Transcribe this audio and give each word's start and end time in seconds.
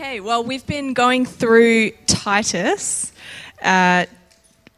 Okay, 0.00 0.20
well, 0.20 0.42
we've 0.42 0.66
been 0.66 0.94
going 0.94 1.26
through 1.26 1.90
Titus. 2.06 3.12
Uh, 3.60 4.06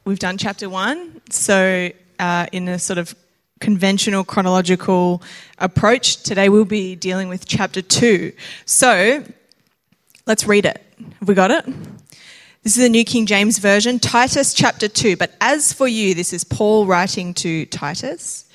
we've 0.04 0.18
done 0.18 0.36
chapter 0.36 0.68
one, 0.68 1.20
so 1.30 1.90
uh, 2.18 2.46
in 2.50 2.66
a 2.66 2.76
sort 2.76 2.98
of 2.98 3.14
conventional 3.60 4.24
chronological 4.24 5.22
approach, 5.58 6.24
today 6.24 6.48
we'll 6.48 6.64
be 6.64 6.96
dealing 6.96 7.28
with 7.28 7.46
chapter 7.46 7.80
two. 7.80 8.32
So 8.64 9.22
let's 10.26 10.44
read 10.44 10.66
it. 10.66 10.82
Have 11.20 11.28
we 11.28 11.34
got 11.34 11.52
it? 11.52 11.66
This 12.64 12.76
is 12.76 12.82
the 12.82 12.88
New 12.88 13.04
King 13.04 13.24
James 13.24 13.58
Version, 13.58 14.00
Titus 14.00 14.52
chapter 14.52 14.88
2. 14.88 15.16
But 15.16 15.36
as 15.40 15.72
for 15.72 15.86
you, 15.86 16.14
this 16.14 16.32
is 16.32 16.42
Paul 16.42 16.86
writing 16.86 17.32
to 17.34 17.66
Titus. 17.66 18.50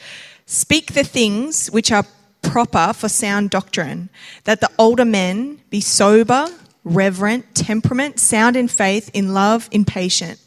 Speak 0.45 0.95
the 0.95 1.05
things 1.05 1.71
which 1.71 1.93
are 1.93 2.03
proper 2.47 2.93
for 2.93 3.09
sound 3.09 3.49
doctrine, 3.49 4.09
that 4.45 4.61
the 4.61 4.69
older 4.79 5.05
men 5.05 5.59
be 5.69 5.81
sober, 5.81 6.47
reverent, 6.83 7.53
temperament, 7.53 8.19
sound 8.19 8.55
in 8.55 8.67
faith, 8.67 9.11
in 9.13 9.33
love, 9.33 9.67
impatient. 9.71 10.39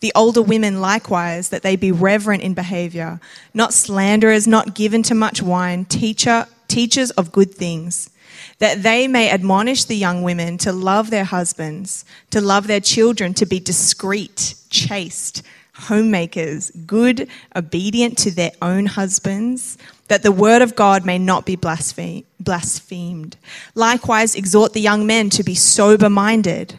The 0.00 0.12
older 0.14 0.42
women 0.42 0.80
likewise, 0.80 1.48
that 1.48 1.62
they 1.62 1.76
be 1.76 1.92
reverent 1.92 2.42
in 2.42 2.52
behavior, 2.54 3.20
not 3.54 3.72
slanderers, 3.72 4.46
not 4.46 4.74
given 4.74 5.02
to 5.04 5.14
much 5.14 5.40
wine, 5.40 5.84
teacher, 5.86 6.46
teachers 6.68 7.10
of 7.12 7.32
good 7.32 7.54
things, 7.54 8.10
that 8.58 8.82
they 8.82 9.08
may 9.08 9.30
admonish 9.30 9.84
the 9.84 9.96
young 9.96 10.22
women 10.22 10.58
to 10.58 10.72
love 10.72 11.10
their 11.10 11.24
husbands, 11.24 12.04
to 12.30 12.40
love 12.40 12.66
their 12.66 12.80
children, 12.80 13.32
to 13.34 13.46
be 13.46 13.60
discreet, 13.60 14.54
chaste, 14.70 15.42
homemakers, 15.74 16.70
good, 16.86 17.28
obedient 17.54 18.16
to 18.18 18.30
their 18.30 18.52
own 18.62 18.86
husbands, 18.86 19.76
that 20.08 20.22
the 20.22 20.32
word 20.32 20.62
of 20.62 20.76
God 20.76 21.04
may 21.04 21.18
not 21.18 21.44
be 21.44 21.56
blasphemed. 21.56 23.36
Likewise, 23.74 24.34
exhort 24.34 24.72
the 24.72 24.80
young 24.80 25.06
men 25.06 25.30
to 25.30 25.42
be 25.42 25.54
sober 25.54 26.08
minded. 26.08 26.78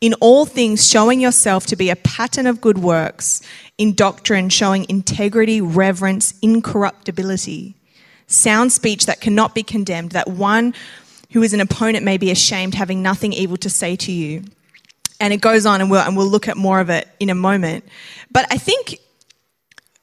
In 0.00 0.14
all 0.14 0.46
things, 0.46 0.88
showing 0.88 1.20
yourself 1.20 1.66
to 1.66 1.76
be 1.76 1.90
a 1.90 1.96
pattern 1.96 2.46
of 2.46 2.60
good 2.60 2.78
works, 2.78 3.42
in 3.76 3.94
doctrine, 3.94 4.48
showing 4.48 4.86
integrity, 4.88 5.60
reverence, 5.60 6.34
incorruptibility, 6.40 7.74
sound 8.26 8.72
speech 8.72 9.04
that 9.06 9.20
cannot 9.20 9.54
be 9.54 9.62
condemned, 9.62 10.12
that 10.12 10.28
one 10.28 10.72
who 11.32 11.42
is 11.42 11.52
an 11.52 11.60
opponent 11.60 12.04
may 12.04 12.16
be 12.16 12.30
ashamed, 12.30 12.74
having 12.74 13.02
nothing 13.02 13.32
evil 13.32 13.56
to 13.58 13.68
say 13.68 13.96
to 13.96 14.12
you. 14.12 14.44
And 15.20 15.32
it 15.32 15.40
goes 15.40 15.66
on, 15.66 15.80
and 15.80 15.90
we'll, 15.90 16.00
and 16.00 16.16
we'll 16.16 16.26
look 16.26 16.48
at 16.48 16.56
more 16.56 16.80
of 16.80 16.90
it 16.90 17.06
in 17.20 17.30
a 17.30 17.34
moment. 17.34 17.84
But 18.30 18.46
I 18.50 18.56
think 18.56 18.98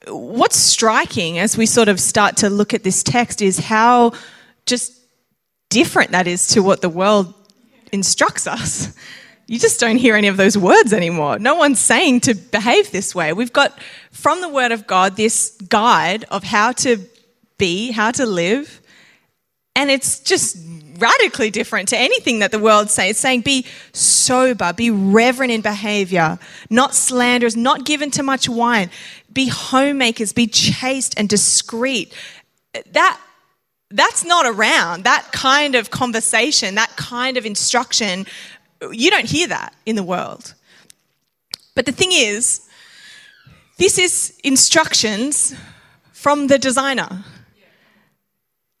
what's 0.06 0.56
striking 0.56 1.38
as 1.38 1.56
we 1.58 1.66
sort 1.66 1.88
of 1.88 2.00
start 2.00 2.38
to 2.38 2.48
look 2.48 2.72
at 2.72 2.84
this 2.84 3.02
text 3.02 3.42
is 3.42 3.58
how 3.58 4.12
just 4.64 4.94
different 5.70 6.12
that 6.12 6.26
is 6.26 6.46
to 6.48 6.62
what 6.62 6.80
the 6.80 6.88
world 6.88 7.34
instructs 7.92 8.46
us. 8.46 8.94
You 9.46 9.58
just 9.58 9.80
don't 9.80 9.96
hear 9.96 10.14
any 10.14 10.28
of 10.28 10.36
those 10.36 10.58
words 10.58 10.92
anymore. 10.92 11.38
No 11.38 11.54
one's 11.54 11.80
saying 11.80 12.20
to 12.20 12.34
behave 12.34 12.90
this 12.90 13.14
way. 13.14 13.32
We've 13.32 13.52
got 13.52 13.78
from 14.10 14.40
the 14.42 14.48
Word 14.48 14.72
of 14.72 14.86
God 14.86 15.16
this 15.16 15.56
guide 15.68 16.24
of 16.24 16.44
how 16.44 16.72
to 16.72 16.98
be, 17.56 17.90
how 17.90 18.10
to 18.12 18.26
live, 18.26 18.80
and 19.74 19.90
it's 19.90 20.20
just 20.20 20.58
radically 20.98 21.50
different 21.50 21.88
to 21.88 21.98
anything 21.98 22.40
that 22.40 22.50
the 22.50 22.58
world 22.58 22.90
says. 22.90 23.10
It's 23.10 23.20
saying 23.20 23.42
be 23.42 23.66
sober, 23.92 24.72
be 24.72 24.90
reverent 24.90 25.52
in 25.52 25.60
behavior, 25.60 26.38
not 26.70 26.94
slanderous, 26.94 27.56
not 27.56 27.84
given 27.84 28.10
to 28.12 28.22
much 28.22 28.48
wine, 28.48 28.90
be 29.32 29.48
homemakers, 29.48 30.32
be 30.32 30.46
chaste 30.46 31.14
and 31.18 31.28
discreet. 31.28 32.14
That 32.92 33.20
that's 33.90 34.24
not 34.24 34.44
around. 34.44 35.04
That 35.04 35.30
kind 35.32 35.74
of 35.74 35.90
conversation, 35.90 36.74
that 36.74 36.94
kind 36.96 37.36
of 37.36 37.46
instruction, 37.46 38.26
you 38.92 39.10
don't 39.10 39.24
hear 39.24 39.48
that 39.48 39.74
in 39.86 39.96
the 39.96 40.02
world. 40.02 40.54
But 41.74 41.86
the 41.86 41.92
thing 41.92 42.10
is, 42.12 42.68
this 43.78 43.98
is 43.98 44.38
instructions 44.44 45.54
from 46.12 46.48
the 46.48 46.58
designer. 46.58 47.24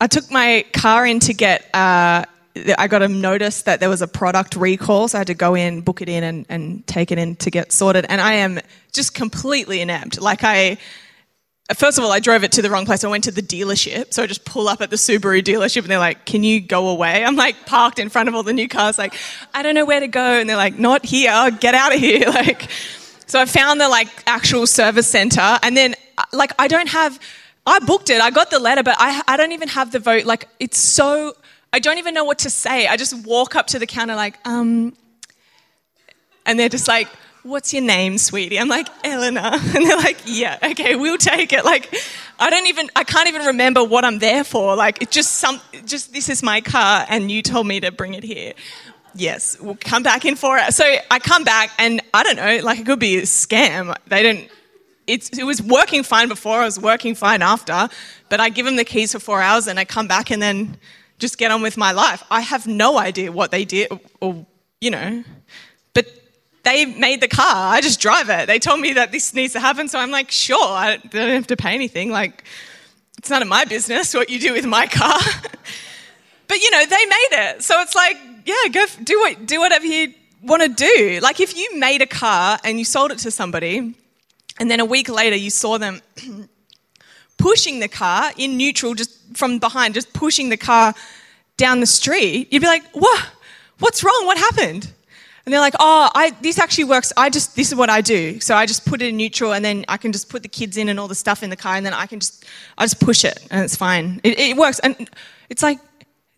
I 0.00 0.06
took 0.06 0.30
my 0.30 0.64
car 0.72 1.06
in 1.06 1.18
to 1.20 1.34
get, 1.34 1.68
uh, 1.74 2.24
I 2.78 2.88
got 2.88 3.02
a 3.02 3.08
notice 3.08 3.62
that 3.62 3.80
there 3.80 3.88
was 3.88 4.02
a 4.02 4.08
product 4.08 4.54
recall, 4.54 5.08
so 5.08 5.18
I 5.18 5.20
had 5.20 5.26
to 5.28 5.34
go 5.34 5.54
in, 5.54 5.80
book 5.80 6.00
it 6.02 6.08
in, 6.08 6.22
and, 6.22 6.46
and 6.48 6.86
take 6.86 7.10
it 7.10 7.18
in 7.18 7.36
to 7.36 7.50
get 7.50 7.72
sorted. 7.72 8.06
And 8.08 8.20
I 8.20 8.34
am 8.34 8.60
just 8.92 9.14
completely 9.14 9.80
inept. 9.80 10.20
Like, 10.20 10.44
I, 10.44 10.78
first 11.74 11.98
of 11.98 12.04
all, 12.04 12.12
I 12.12 12.20
drove 12.20 12.44
it 12.44 12.52
to 12.52 12.62
the 12.62 12.70
wrong 12.70 12.86
place. 12.86 13.02
I 13.02 13.08
went 13.08 13.24
to 13.24 13.32
the 13.32 13.42
dealership. 13.42 14.14
So 14.14 14.22
I 14.22 14.26
just 14.26 14.44
pull 14.44 14.68
up 14.68 14.80
at 14.80 14.90
the 14.90 14.96
Subaru 14.96 15.42
dealership 15.42 15.82
and 15.82 15.90
they're 15.90 15.98
like, 15.98 16.24
Can 16.24 16.44
you 16.44 16.60
go 16.60 16.88
away? 16.88 17.24
I'm 17.24 17.36
like 17.36 17.66
parked 17.66 17.98
in 17.98 18.08
front 18.08 18.28
of 18.28 18.34
all 18.34 18.42
the 18.42 18.52
new 18.52 18.68
cars, 18.68 18.98
like, 18.98 19.14
I 19.52 19.62
don't 19.62 19.74
know 19.74 19.84
where 19.84 20.00
to 20.00 20.08
go. 20.08 20.40
And 20.40 20.48
they're 20.48 20.56
like, 20.56 20.78
Not 20.78 21.04
here, 21.04 21.50
get 21.60 21.74
out 21.74 21.94
of 21.94 22.00
here. 22.00 22.26
Like, 22.38 22.70
so 23.26 23.38
I 23.38 23.44
found 23.44 23.80
the 23.80 23.88
like 23.88 24.08
actual 24.26 24.66
service 24.66 25.06
center. 25.06 25.58
And 25.62 25.76
then, 25.76 25.94
like, 26.32 26.52
I 26.58 26.66
don't 26.66 26.88
have, 26.88 27.18
I 27.68 27.78
booked 27.80 28.10
it. 28.10 28.20
I 28.20 28.30
got 28.30 28.50
the 28.50 28.58
letter, 28.58 28.82
but 28.82 28.96
I, 28.98 29.22
I 29.26 29.36
don't 29.36 29.52
even 29.52 29.68
have 29.68 29.90
the 29.92 29.98
vote. 29.98 30.24
Like, 30.24 30.48
it's 30.58 30.78
so, 30.78 31.34
I 31.72 31.78
don't 31.78 31.98
even 31.98 32.14
know 32.14 32.24
what 32.24 32.40
to 32.40 32.50
say. 32.50 32.86
I 32.86 32.96
just 32.96 33.26
walk 33.26 33.56
up 33.56 33.66
to 33.68 33.78
the 33.78 33.86
counter, 33.86 34.14
like, 34.14 34.38
um, 34.46 34.94
and 36.46 36.58
they're 36.58 36.68
just 36.68 36.88
like, 36.88 37.08
what's 37.42 37.72
your 37.72 37.82
name, 37.82 38.18
sweetie? 38.18 38.58
I'm 38.58 38.68
like, 38.68 38.88
Ellena. 39.04 39.52
And 39.74 39.86
they're 39.86 39.96
like, 39.96 40.18
yeah, 40.26 40.58
okay, 40.62 40.94
we'll 40.94 41.18
take 41.18 41.52
it. 41.52 41.64
Like, 41.64 41.94
I 42.38 42.50
don't 42.50 42.66
even, 42.66 42.90
I 42.94 43.04
can't 43.04 43.28
even 43.28 43.46
remember 43.46 43.82
what 43.82 44.04
I'm 44.04 44.18
there 44.18 44.44
for. 44.44 44.76
Like, 44.76 45.02
it's 45.02 45.14
just 45.14 45.36
some, 45.36 45.60
just 45.84 46.12
this 46.12 46.28
is 46.28 46.42
my 46.42 46.60
car 46.60 47.06
and 47.08 47.30
you 47.30 47.42
told 47.42 47.66
me 47.66 47.80
to 47.80 47.90
bring 47.90 48.14
it 48.14 48.24
here. 48.24 48.54
Yes, 49.14 49.58
we'll 49.60 49.78
come 49.80 50.02
back 50.02 50.24
in 50.24 50.36
for 50.36 50.58
it. 50.58 50.72
So 50.74 50.84
I 51.10 51.18
come 51.18 51.44
back 51.44 51.70
and 51.78 52.00
I 52.14 52.22
don't 52.22 52.36
know, 52.36 52.60
like 52.62 52.78
it 52.78 52.86
could 52.86 53.00
be 53.00 53.18
a 53.18 53.22
scam. 53.22 53.96
They 54.06 54.22
didn't, 54.22 54.50
it's, 55.08 55.30
it 55.30 55.44
was 55.44 55.60
working 55.62 56.02
fine 56.02 56.28
before, 56.28 56.60
it 56.62 56.66
was 56.66 56.78
working 56.78 57.14
fine 57.14 57.40
after, 57.42 57.88
but 58.28 58.40
I 58.40 58.50
give 58.50 58.66
them 58.66 58.76
the 58.76 58.84
keys 58.84 59.12
for 59.12 59.18
four 59.18 59.40
hours 59.40 59.66
and 59.66 59.78
I 59.80 59.84
come 59.84 60.06
back 60.06 60.30
and 60.30 60.40
then 60.40 60.76
just 61.18 61.38
get 61.38 61.50
on 61.50 61.62
with 61.62 61.76
my 61.76 61.92
life. 61.92 62.22
I 62.30 62.42
have 62.42 62.66
no 62.66 62.98
idea 62.98 63.32
what 63.32 63.50
they 63.50 63.64
did 63.64 63.90
or, 64.20 64.46
you 64.80 64.90
know, 64.90 65.24
but 65.94 66.06
they 66.62 66.84
made 66.84 67.22
the 67.22 67.28
car. 67.28 67.72
I 67.74 67.80
just 67.80 68.00
drive 68.00 68.28
it. 68.28 68.46
They 68.46 68.58
told 68.58 68.80
me 68.80 68.92
that 68.92 69.10
this 69.10 69.32
needs 69.32 69.54
to 69.54 69.60
happen, 69.60 69.88
so 69.88 69.98
I'm 69.98 70.10
like, 70.10 70.30
sure, 70.30 70.62
I 70.62 70.98
don't 70.98 71.30
have 71.30 71.46
to 71.48 71.56
pay 71.56 71.74
anything. 71.74 72.10
Like, 72.10 72.44
it's 73.16 73.30
none 73.30 73.40
of 73.40 73.48
my 73.48 73.64
business 73.64 74.14
what 74.14 74.28
you 74.28 74.38
do 74.38 74.52
with 74.52 74.66
my 74.66 74.86
car. 74.86 75.18
but 76.48 76.58
you 76.58 76.70
know, 76.70 76.84
they 76.84 77.06
made 77.06 77.28
it, 77.32 77.62
so 77.62 77.80
it's 77.80 77.94
like, 77.94 78.16
yeah, 78.44 78.68
go 78.70 78.84
do 79.02 79.18
what 79.20 79.46
do 79.46 79.58
whatever 79.58 79.86
you 79.86 80.12
want 80.42 80.62
to 80.62 80.68
do. 80.68 81.18
Like, 81.22 81.40
if 81.40 81.56
you 81.56 81.78
made 81.78 82.02
a 82.02 82.06
car 82.06 82.58
and 82.62 82.78
you 82.78 82.84
sold 82.84 83.10
it 83.10 83.18
to 83.20 83.30
somebody, 83.30 83.94
and 84.58 84.70
then 84.70 84.80
a 84.80 84.84
week 84.84 85.08
later 85.08 85.36
you 85.36 85.50
saw 85.50 85.78
them 85.78 86.00
pushing 87.38 87.80
the 87.80 87.88
car 87.88 88.32
in 88.36 88.56
neutral, 88.56 88.94
just 88.94 89.18
from 89.36 89.58
behind, 89.58 89.94
just 89.94 90.12
pushing 90.12 90.48
the 90.48 90.56
car 90.56 90.94
down 91.56 91.80
the 91.80 91.86
street, 91.86 92.52
you'd 92.52 92.60
be 92.60 92.66
like, 92.66 92.84
what? 92.92 93.26
What's 93.78 94.02
wrong? 94.02 94.26
What 94.26 94.38
happened? 94.38 94.92
And 95.44 95.52
they're 95.52 95.60
like, 95.60 95.74
oh, 95.80 96.10
I, 96.14 96.30
this 96.42 96.58
actually 96.58 96.84
works. 96.84 97.12
I 97.16 97.30
just, 97.30 97.56
this 97.56 97.68
is 97.68 97.74
what 97.74 97.88
I 97.88 98.00
do. 98.00 98.38
So 98.38 98.54
I 98.54 98.66
just 98.66 98.84
put 98.84 99.00
it 99.00 99.08
in 99.08 99.16
neutral 99.16 99.54
and 99.54 99.64
then 99.64 99.84
I 99.88 99.96
can 99.96 100.12
just 100.12 100.28
put 100.28 100.42
the 100.42 100.48
kids 100.48 100.76
in 100.76 100.88
and 100.90 101.00
all 101.00 101.08
the 101.08 101.14
stuff 101.14 101.42
in 101.42 101.48
the 101.48 101.56
car 101.56 101.74
and 101.76 101.86
then 101.86 101.94
I 101.94 102.06
can 102.06 102.20
just, 102.20 102.44
I 102.76 102.84
just 102.84 103.00
push 103.00 103.24
it 103.24 103.46
and 103.50 103.64
it's 103.64 103.74
fine. 103.74 104.20
It, 104.24 104.38
it 104.38 104.56
works. 104.56 104.78
And 104.80 105.08
it's 105.48 105.62
like, 105.62 105.78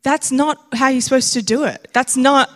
that's 0.02 0.30
not 0.30 0.58
how 0.72 0.88
you're 0.88 1.00
supposed 1.00 1.32
to 1.32 1.42
do 1.42 1.64
it. 1.64 1.88
That's 1.92 2.16
not, 2.16 2.50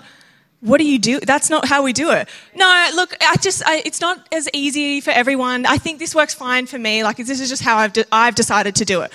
what 0.65 0.79
do 0.79 0.87
you 0.87 0.99
do? 0.99 1.21
That's 1.21 1.51
not 1.51 1.67
how 1.67 1.83
we 1.83 1.93
do 1.93 2.11
it. 2.11 2.27
No, 2.55 2.91
look, 2.95 3.15
I 3.21 3.37
just, 3.37 3.63
I, 3.67 3.83
it's 3.85 4.01
not 4.01 4.27
as 4.33 4.49
easy 4.55 5.03
for 5.03 5.11
everyone. 5.11 5.67
I 5.67 5.77
think 5.77 5.99
this 5.99 6.15
works 6.15 6.33
fine 6.33 6.65
for 6.67 6.79
me. 6.79 7.05
Like, 7.05 7.19
this 7.19 7.39
is 7.39 7.51
just 7.51 7.63
how 7.63 7.77
I've, 7.77 7.93
de- 7.93 8.07
I've 8.11 8.35
decided 8.35 8.75
to 8.77 8.87
do 8.87 9.03
it. 9.03 9.13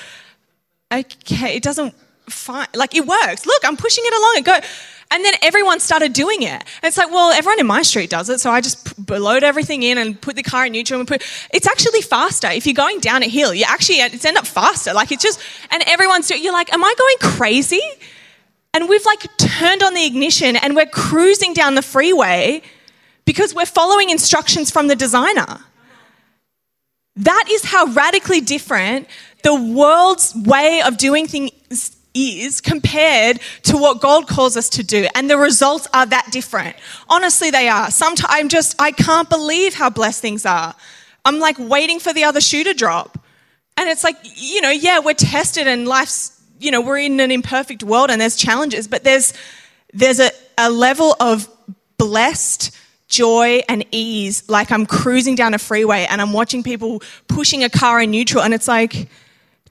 Okay, 0.94 1.56
it 1.56 1.64
doesn't, 1.64 1.96
fine. 2.28 2.68
Like, 2.76 2.96
it 2.96 3.08
works. 3.08 3.48
Look, 3.48 3.64
I'm 3.66 3.78
pushing 3.78 4.04
it 4.06 4.14
along 4.14 4.34
and 4.38 4.46
go. 4.46 4.60
And 5.12 5.26
then 5.26 5.34
everyone 5.42 5.80
started 5.80 6.14
doing 6.14 6.44
it. 6.44 6.52
And 6.52 6.84
it's 6.84 6.98
like, 6.98 7.10
well, 7.10 7.32
everyone 7.32 7.60
in 7.60 7.66
my 7.66 7.82
street 7.82 8.12
does 8.12 8.30
it, 8.30 8.40
so 8.40 8.52
I 8.52 8.62
just 8.62 9.10
load 9.10 9.44
everything 9.44 9.82
in 9.82 9.98
and 9.98 10.22
put 10.22 10.36
the 10.36 10.44
car 10.44 10.68
in 10.68 10.74
neutral 10.74 11.00
and 11.00 11.10
put. 11.10 11.24
It's 11.52 11.66
actually 11.66 12.02
faster 12.02 12.50
if 12.50 12.68
you're 12.68 12.76
going 12.76 13.00
down 13.00 13.24
a 13.24 13.28
hill. 13.28 13.56
You 13.56 13.66
actually 13.68 14.02
it's 14.02 14.24
end 14.24 14.38
up 14.38 14.46
faster. 14.46 14.94
Like 14.94 15.12
it's 15.12 15.24
just, 15.24 15.42
and 15.72 15.82
everyone's 15.88 16.28
doing. 16.28 16.44
You're 16.44 16.54
like, 16.54 16.72
am 16.72 16.84
I 16.84 16.94
going 16.96 17.34
crazy? 17.38 17.82
And 18.74 18.88
we've 18.88 19.06
like 19.06 19.26
turned 19.38 19.84
on 19.84 19.94
the 19.94 20.06
ignition 20.06 20.56
and 20.56 20.76
we're 20.76 20.86
cruising 20.86 21.54
down 21.54 21.76
the 21.76 21.82
freeway 21.82 22.62
because 23.26 23.54
we're 23.54 23.66
following 23.66 24.10
instructions 24.10 24.72
from 24.72 24.88
the 24.88 24.96
designer. 24.96 25.60
That 27.16 27.46
is 27.50 27.66
how 27.66 27.86
radically 27.88 28.42
different 28.42 29.08
the 29.44 29.56
world's 29.56 30.34
way 30.36 30.82
of 30.86 30.98
doing 30.98 31.28
things 31.28 31.52
is 32.14 32.60
compared 32.60 33.40
to 33.64 33.78
what 33.78 34.02
God 34.02 34.28
calls 34.28 34.58
us 34.58 34.70
to 34.72 34.84
do. 34.84 35.08
And 35.16 35.30
the 35.30 35.38
results 35.38 35.88
are 35.94 36.06
that 36.08 36.28
different. 36.32 36.76
Honestly, 37.08 37.52
they 37.52 37.70
are. 37.70 37.92
Sometimes 37.92 38.30
I'm 38.30 38.50
just, 38.50 38.80
I 38.82 38.92
can't 38.92 39.30
believe 39.30 39.74
how 39.74 39.90
blessed 39.90 40.22
things 40.22 40.46
are. 40.46 40.76
I'm 41.26 41.40
like 41.40 41.58
waiting 41.60 42.00
for 42.00 42.14
the 42.14 42.24
other 42.24 42.42
shoe 42.42 42.64
to 42.64 42.74
drop. 42.74 43.24
And 43.78 43.90
it's 43.90 44.04
like, 44.04 44.18
you 44.36 44.62
know, 44.62 44.72
yeah, 44.72 45.00
we're 45.00 45.14
tested 45.14 45.68
and 45.68 45.88
life's, 45.88 46.39
you 46.60 46.72
know, 46.72 46.82
we're 46.82 47.00
in 47.00 47.20
an 47.20 47.32
imperfect 47.32 47.84
world 47.84 48.10
and 48.12 48.22
there's 48.22 48.36
challenges, 48.36 48.88
but 48.88 49.04
there's, 49.04 49.34
there's 49.94 50.20
a, 50.20 50.30
a 50.58 50.70
level 50.70 51.16
of 51.20 51.48
blessed 51.98 52.76
joy 53.08 53.62
and 53.68 53.86
ease. 53.92 54.48
Like 54.50 54.72
I'm 54.72 54.86
cruising 54.86 55.36
down 55.36 55.54
a 55.54 55.60
freeway 55.60 56.06
and 56.10 56.22
I'm 56.22 56.34
watching 56.34 56.64
people 56.64 57.02
pushing 57.28 57.64
a 57.64 57.70
car 57.70 58.02
in 58.02 58.12
neutral 58.12 58.44
and 58.44 58.54
it's 58.54 58.68
like, 58.68 59.10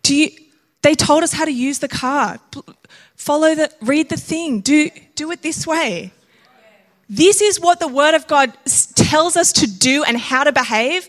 do 0.02 0.16
you, 0.16 0.30
they 0.82 0.94
told 0.94 1.22
us 1.22 1.32
how 1.32 1.44
to 1.44 1.52
use 1.52 1.80
the 1.80 1.88
car. 1.88 2.38
Follow 3.16 3.54
the, 3.54 3.70
read 3.82 4.08
the 4.08 4.16
thing. 4.16 4.60
Do, 4.60 4.90
do 5.14 5.30
it 5.32 5.42
this 5.42 5.66
way. 5.66 6.12
This 7.10 7.40
is 7.40 7.58
what 7.58 7.80
the 7.80 7.88
Word 7.88 8.14
of 8.14 8.26
God 8.26 8.52
tells 8.94 9.36
us 9.36 9.52
to 9.54 9.66
do 9.66 10.04
and 10.04 10.16
how 10.16 10.44
to 10.44 10.52
behave. 10.52 11.08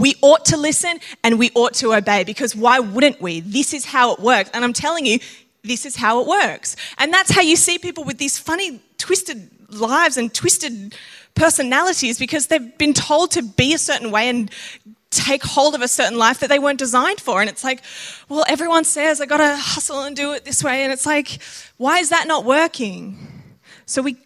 We 0.00 0.14
ought 0.22 0.46
to 0.46 0.56
listen 0.56 0.98
and 1.22 1.38
we 1.38 1.50
ought 1.54 1.74
to 1.74 1.92
obey 1.92 2.24
because 2.24 2.56
why 2.56 2.80
wouldn't 2.80 3.20
we? 3.20 3.40
This 3.40 3.74
is 3.74 3.84
how 3.84 4.14
it 4.14 4.20
works. 4.20 4.50
And 4.54 4.64
I'm 4.64 4.72
telling 4.72 5.04
you, 5.04 5.18
this 5.62 5.84
is 5.84 5.94
how 5.94 6.22
it 6.22 6.26
works. 6.26 6.74
And 6.96 7.12
that's 7.12 7.30
how 7.30 7.42
you 7.42 7.54
see 7.54 7.78
people 7.78 8.04
with 8.04 8.16
these 8.16 8.38
funny, 8.38 8.80
twisted 8.96 9.50
lives 9.68 10.16
and 10.16 10.32
twisted 10.32 10.96
personalities 11.34 12.18
because 12.18 12.46
they've 12.46 12.76
been 12.78 12.94
told 12.94 13.32
to 13.32 13.42
be 13.42 13.74
a 13.74 13.78
certain 13.78 14.10
way 14.10 14.30
and 14.30 14.50
take 15.10 15.42
hold 15.42 15.74
of 15.74 15.82
a 15.82 15.88
certain 15.88 16.16
life 16.16 16.38
that 16.40 16.48
they 16.48 16.58
weren't 16.58 16.78
designed 16.78 17.20
for. 17.20 17.42
And 17.42 17.50
it's 17.50 17.62
like, 17.62 17.82
well, 18.30 18.44
everyone 18.48 18.84
says 18.84 19.20
I 19.20 19.26
got 19.26 19.36
to 19.36 19.54
hustle 19.54 20.00
and 20.04 20.16
do 20.16 20.32
it 20.32 20.46
this 20.46 20.64
way. 20.64 20.82
And 20.82 20.94
it's 20.94 21.04
like, 21.04 21.40
why 21.76 21.98
is 21.98 22.08
that 22.08 22.26
not 22.26 22.46
working? 22.46 23.18
So 23.84 24.00
we, 24.00 24.16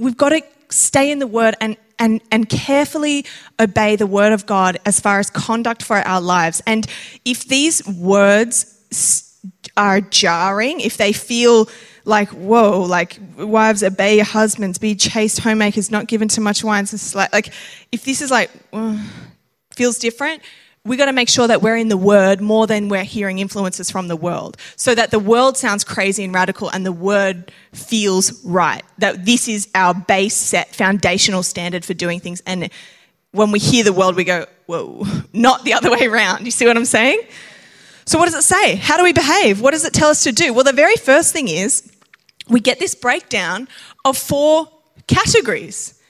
we've 0.00 0.16
got 0.16 0.30
to 0.30 0.42
stay 0.68 1.12
in 1.12 1.20
the 1.20 1.28
word 1.28 1.54
and, 1.60 1.76
and, 2.02 2.20
and 2.32 2.48
carefully 2.48 3.24
obey 3.60 3.94
the 3.94 4.08
word 4.08 4.32
of 4.32 4.44
God 4.44 4.76
as 4.84 4.98
far 4.98 5.20
as 5.20 5.30
conduct 5.30 5.84
for 5.84 5.98
our 5.98 6.20
lives. 6.20 6.60
And 6.66 6.84
if 7.24 7.44
these 7.44 7.86
words 7.86 9.38
are 9.76 10.00
jarring, 10.00 10.80
if 10.80 10.96
they 10.96 11.12
feel 11.12 11.68
like, 12.04 12.28
whoa, 12.30 12.82
like 12.82 13.20
wives 13.38 13.84
obey 13.84 14.16
your 14.16 14.24
husbands, 14.24 14.78
be 14.78 14.96
chaste 14.96 15.38
homemakers, 15.38 15.92
not 15.92 16.08
given 16.08 16.26
to 16.28 16.40
much 16.40 16.64
wine, 16.64 16.86
like 17.14 17.52
if 17.92 18.04
this 18.04 18.20
is 18.20 18.32
like, 18.32 18.50
feels 19.70 19.96
different, 19.98 20.42
we 20.84 20.96
got 20.96 21.06
to 21.06 21.12
make 21.12 21.28
sure 21.28 21.46
that 21.46 21.62
we're 21.62 21.76
in 21.76 21.88
the 21.88 21.96
word 21.96 22.40
more 22.40 22.66
than 22.66 22.88
we're 22.88 23.04
hearing 23.04 23.38
influences 23.38 23.90
from 23.90 24.08
the 24.08 24.16
world. 24.16 24.56
So 24.74 24.94
that 24.94 25.12
the 25.12 25.18
world 25.18 25.56
sounds 25.56 25.84
crazy 25.84 26.24
and 26.24 26.34
radical 26.34 26.68
and 26.70 26.84
the 26.84 26.92
word 26.92 27.52
feels 27.72 28.44
right. 28.44 28.82
That 28.98 29.24
this 29.24 29.48
is 29.48 29.68
our 29.74 29.94
base 29.94 30.34
set 30.34 30.74
foundational 30.74 31.44
standard 31.44 31.84
for 31.84 31.94
doing 31.94 32.18
things. 32.18 32.42
And 32.46 32.68
when 33.30 33.52
we 33.52 33.60
hear 33.60 33.84
the 33.84 33.92
world, 33.92 34.16
we 34.16 34.24
go, 34.24 34.46
whoa, 34.66 35.04
not 35.32 35.64
the 35.64 35.74
other 35.74 35.90
way 35.90 36.06
around. 36.06 36.44
You 36.44 36.50
see 36.50 36.66
what 36.66 36.76
I'm 36.76 36.84
saying? 36.84 37.20
So, 38.04 38.18
what 38.18 38.24
does 38.24 38.34
it 38.34 38.42
say? 38.42 38.74
How 38.74 38.96
do 38.96 39.04
we 39.04 39.12
behave? 39.12 39.60
What 39.60 39.70
does 39.70 39.84
it 39.84 39.92
tell 39.92 40.08
us 40.10 40.24
to 40.24 40.32
do? 40.32 40.52
Well, 40.52 40.64
the 40.64 40.72
very 40.72 40.96
first 40.96 41.32
thing 41.32 41.46
is 41.46 41.92
we 42.48 42.58
get 42.58 42.80
this 42.80 42.96
breakdown 42.96 43.68
of 44.04 44.18
four 44.18 44.68
categories 45.06 46.01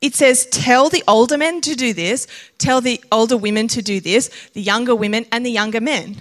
it 0.00 0.14
says, 0.14 0.46
tell 0.46 0.88
the 0.88 1.02
older 1.08 1.36
men 1.36 1.60
to 1.62 1.74
do 1.74 1.92
this, 1.92 2.26
tell 2.58 2.80
the 2.80 3.02
older 3.10 3.36
women 3.36 3.66
to 3.68 3.82
do 3.82 4.00
this, 4.00 4.30
the 4.52 4.62
younger 4.62 4.94
women 4.94 5.26
and 5.32 5.44
the 5.44 5.50
younger 5.50 5.80
men. 5.80 6.16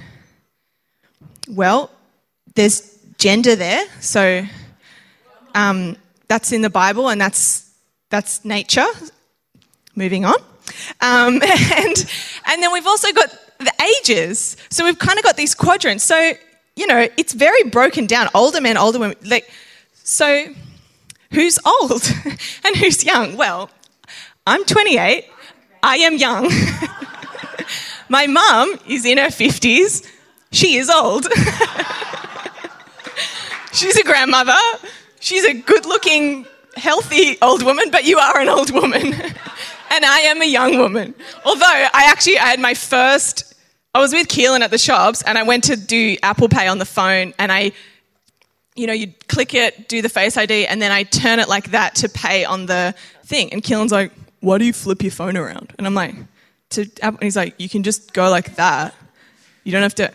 Well, 1.47 1.91
there's 2.55 2.97
gender 3.17 3.55
there, 3.55 3.85
so 4.01 4.43
um, 5.53 5.95
that's 6.27 6.51
in 6.51 6.61
the 6.61 6.69
Bible 6.69 7.09
and 7.09 7.21
that's, 7.21 7.71
that's 8.09 8.43
nature. 8.43 8.87
Moving 9.95 10.25
on. 10.25 10.35
Um, 11.01 11.41
and, 11.75 12.11
and 12.45 12.63
then 12.63 12.73
we've 12.73 12.87
also 12.87 13.11
got 13.13 13.29
the 13.59 13.73
ages. 13.99 14.57
So 14.69 14.85
we've 14.85 14.99
kind 14.99 15.19
of 15.19 15.23
got 15.23 15.37
these 15.37 15.53
quadrants. 15.53 16.03
So, 16.03 16.33
you 16.75 16.87
know, 16.87 17.07
it's 17.17 17.33
very 17.33 17.63
broken 17.63 18.07
down 18.07 18.29
older 18.33 18.59
men, 18.59 18.77
older 18.77 18.99
women. 18.99 19.17
Like, 19.23 19.49
so 19.93 20.47
Who's 21.31 21.59
old 21.65 22.03
and 22.63 22.75
who's 22.75 23.03
young? 23.03 23.37
Well, 23.37 23.69
I'm 24.45 24.63
28. 24.65 25.25
I 25.83 25.97
am 25.97 26.17
young. 26.17 26.49
My 28.09 28.27
mum 28.27 28.79
is 28.87 29.05
in 29.05 29.17
her 29.17 29.27
50s. 29.27 30.09
She 30.51 30.77
is 30.77 30.89
old. 30.89 31.27
She's 33.73 33.97
a 33.97 34.03
grandmother. 34.03 34.55
She's 35.19 35.43
a 35.43 35.53
good 35.53 35.85
looking, 35.85 36.45
healthy 36.75 37.37
old 37.41 37.63
woman, 37.63 37.91
but 37.91 38.05
you 38.05 38.17
are 38.17 38.39
an 38.39 38.47
old 38.49 38.71
woman. 38.71 39.13
and 39.13 40.05
I 40.05 40.19
am 40.21 40.41
a 40.41 40.45
young 40.45 40.77
woman. 40.77 41.13
Although 41.45 41.65
I 41.65 42.07
actually 42.09 42.39
I 42.39 42.45
had 42.45 42.59
my 42.59 42.73
first 42.73 43.53
I 43.93 43.99
was 43.99 44.13
with 44.13 44.27
Keelan 44.27 44.61
at 44.61 44.69
the 44.69 44.77
shops 44.77 45.23
and 45.23 45.37
I 45.39 45.43
went 45.43 45.63
to 45.65 45.75
do 45.75 46.17
Apple 46.21 46.49
Pay 46.49 46.67
on 46.67 46.77
the 46.77 46.85
phone 46.85 47.33
and 47.39 47.51
I 47.51 47.71
you 48.77 48.87
know, 48.87 48.93
you'd 48.93 49.27
click 49.27 49.53
it, 49.53 49.89
do 49.89 50.01
the 50.01 50.09
Face 50.09 50.37
ID, 50.37 50.67
and 50.67 50.81
then 50.81 50.91
I 50.91 51.03
turn 51.03 51.39
it 51.39 51.49
like 51.49 51.71
that 51.71 51.95
to 51.95 52.09
pay 52.09 52.45
on 52.45 52.67
the 52.67 52.93
thing. 53.25 53.51
And 53.51 53.61
Keelan's 53.63 53.91
like, 53.91 54.11
why 54.39 54.57
do 54.57 54.65
you 54.65 54.73
flip 54.73 55.01
your 55.01 55.11
phone 55.11 55.35
around? 55.35 55.73
And 55.77 55.87
I'm 55.87 55.95
like, 55.95 56.15
to, 56.69 56.87
and 57.01 57.17
he's 57.21 57.35
like, 57.35 57.55
you 57.57 57.67
can 57.67 57.83
just 57.83 58.13
go 58.13 58.29
like 58.29 58.55
that. 58.55 58.93
You 59.63 59.71
don't 59.71 59.81
have 59.81 59.95
to. 59.95 60.11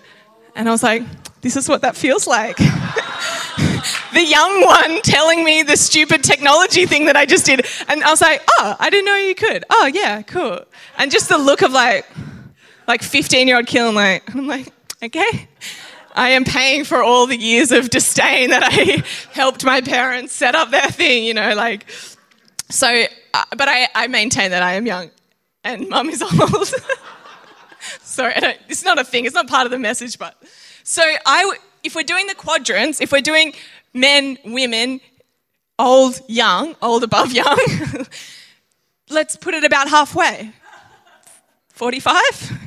And 0.55 0.69
I 0.69 0.73
was 0.73 0.83
like, 0.83 1.03
this 1.41 1.57
is 1.57 1.69
what 1.69 1.83
that 1.83 1.97
feels 1.97 2.27
like. 2.27 2.57
the 4.13 4.25
young 4.25 4.65
one 4.65 5.01
telling 5.03 5.45
me 5.45 5.63
the 5.63 5.77
stupid 5.77 6.23
technology 6.23 6.87
thing 6.87 7.07
that 7.07 7.17
I 7.17 7.27
just 7.27 7.47
did. 7.47 7.67
And 7.89 8.03
I 8.05 8.11
was 8.11 8.21
like, 8.21 8.43
oh, 8.59 8.77
I 8.79 8.91
didn't 8.91 9.07
know 9.07 9.17
you 9.17 9.35
could. 9.35 9.65
Oh, 9.71 9.91
yeah, 9.93 10.23
cool. 10.23 10.61
And 10.99 11.11
just 11.11 11.29
the 11.29 11.39
look 11.39 11.63
of 11.63 11.73
like, 11.73 12.07
like 12.87 13.03
15 13.03 13.49
year 13.49 13.57
old 13.57 13.67
Keelan, 13.67 13.95
like, 13.95 14.31
and 14.31 14.41
I'm 14.41 14.47
like, 14.47 14.69
okay. 15.03 15.49
I 16.15 16.31
am 16.31 16.45
paying 16.45 16.85
for 16.85 17.03
all 17.03 17.27
the 17.27 17.37
years 17.37 17.73
of 17.73 17.91
disdain 17.91 18.51
that 18.51 18.63
I 18.65 19.03
helped 19.33 19.65
my 19.65 19.81
parents 19.81 20.35
set 20.35 20.55
up 20.55 20.71
their 20.71 20.91
thing, 20.91 21.25
you 21.25 21.35
know, 21.35 21.55
like. 21.55 21.91
So, 22.69 23.05
uh, 23.35 23.45
but 23.57 23.69
I, 23.69 23.89
I 23.95 24.07
maintain 24.09 24.51
that 24.51 24.63
I 24.63 24.75
am 24.75 24.87
young 24.87 25.11
and 25.65 25.89
mum 25.89 26.09
is 26.09 26.23
old. 26.41 26.75
Sorry, 28.01 28.33
it's 28.69 28.85
not 28.85 28.99
a 28.99 29.05
thing, 29.05 29.25
it's 29.25 29.35
not 29.35 29.49
part 29.49 29.67
of 29.67 29.71
the 29.71 29.79
message, 29.79 30.19
but. 30.19 30.37
So, 30.85 31.03
I, 31.03 31.57
if 31.83 31.95
we're 31.95 32.03
doing 32.03 32.27
the 32.27 32.35
quadrants, 32.35 33.01
if 33.01 33.13
we're 33.13 33.21
doing 33.21 33.55
men, 33.95 34.39
women, 34.45 35.01
old, 35.79 36.21
young, 36.29 36.77
old, 36.83 37.05
above, 37.05 37.33
young, 37.33 37.59
let's 39.09 39.37
put 39.37 39.55
it 39.55 39.65
about 39.65 39.89
halfway. 39.89 40.53
45? 41.71 42.62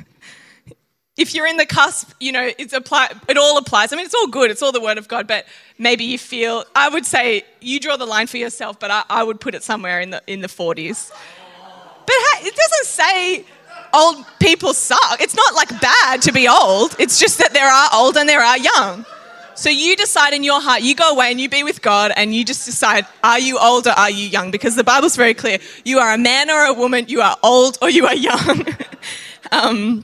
If 1.17 1.33
you're 1.33 1.47
in 1.47 1.57
the 1.57 1.65
cusp, 1.65 2.11
you 2.19 2.31
know, 2.31 2.51
it's 2.57 2.73
apply, 2.73 3.09
it 3.27 3.37
all 3.37 3.57
applies. 3.57 3.93
I 3.93 3.95
mean, 3.95 4.05
it's 4.05 4.15
all 4.15 4.27
good, 4.27 4.51
it's 4.51 4.61
all 4.61 4.73
the 4.73 4.81
word 4.81 4.97
of 4.97 5.07
God, 5.07 5.27
but 5.27 5.45
maybe 5.77 6.03
you 6.03 6.17
feel, 6.17 6.65
I 6.75 6.89
would 6.89 7.05
say 7.05 7.45
you 7.61 7.79
draw 7.79 7.95
the 7.95 8.05
line 8.05 8.27
for 8.27 8.37
yourself, 8.37 8.79
but 8.79 8.91
I, 8.91 9.03
I 9.09 9.23
would 9.23 9.39
put 9.39 9.55
it 9.55 9.63
somewhere 9.63 10.01
in 10.01 10.09
the, 10.09 10.21
in 10.27 10.41
the 10.41 10.47
40s. 10.47 11.11
But 12.05 12.15
it 12.41 12.53
doesn't 12.53 12.85
say 12.85 13.45
old 13.93 14.25
people 14.39 14.73
suck. 14.73 15.21
It's 15.21 15.35
not 15.35 15.55
like 15.55 15.69
bad 15.79 16.21
to 16.23 16.33
be 16.33 16.49
old, 16.49 16.95
it's 16.99 17.17
just 17.19 17.37
that 17.39 17.53
there 17.53 17.67
are 17.67 17.89
old 17.93 18.17
and 18.17 18.27
there 18.27 18.41
are 18.41 18.57
young. 18.57 19.05
So 19.57 19.69
you 19.69 19.95
decide 19.95 20.33
in 20.33 20.43
your 20.43 20.59
heart, 20.59 20.81
you 20.81 20.95
go 20.95 21.11
away 21.11 21.31
and 21.31 21.39
you 21.39 21.47
be 21.47 21.63
with 21.63 21.81
God 21.81 22.11
and 22.17 22.35
you 22.35 22.43
just 22.43 22.65
decide, 22.65 23.05
are 23.23 23.39
you 23.39 23.57
old 23.57 23.87
or 23.87 23.91
are 23.91 24.09
you 24.09 24.27
young? 24.27 24.51
Because 24.51 24.75
the 24.75 24.83
Bible's 24.83 25.15
very 25.15 25.33
clear. 25.33 25.59
You 25.85 25.99
are 25.99 26.13
a 26.13 26.17
man 26.17 26.49
or 26.49 26.65
a 26.65 26.73
woman, 26.73 27.05
you 27.07 27.21
are 27.21 27.37
old 27.41 27.77
or 27.81 27.89
you 27.89 28.05
are 28.05 28.15
young. 28.15 28.67
um, 29.53 30.03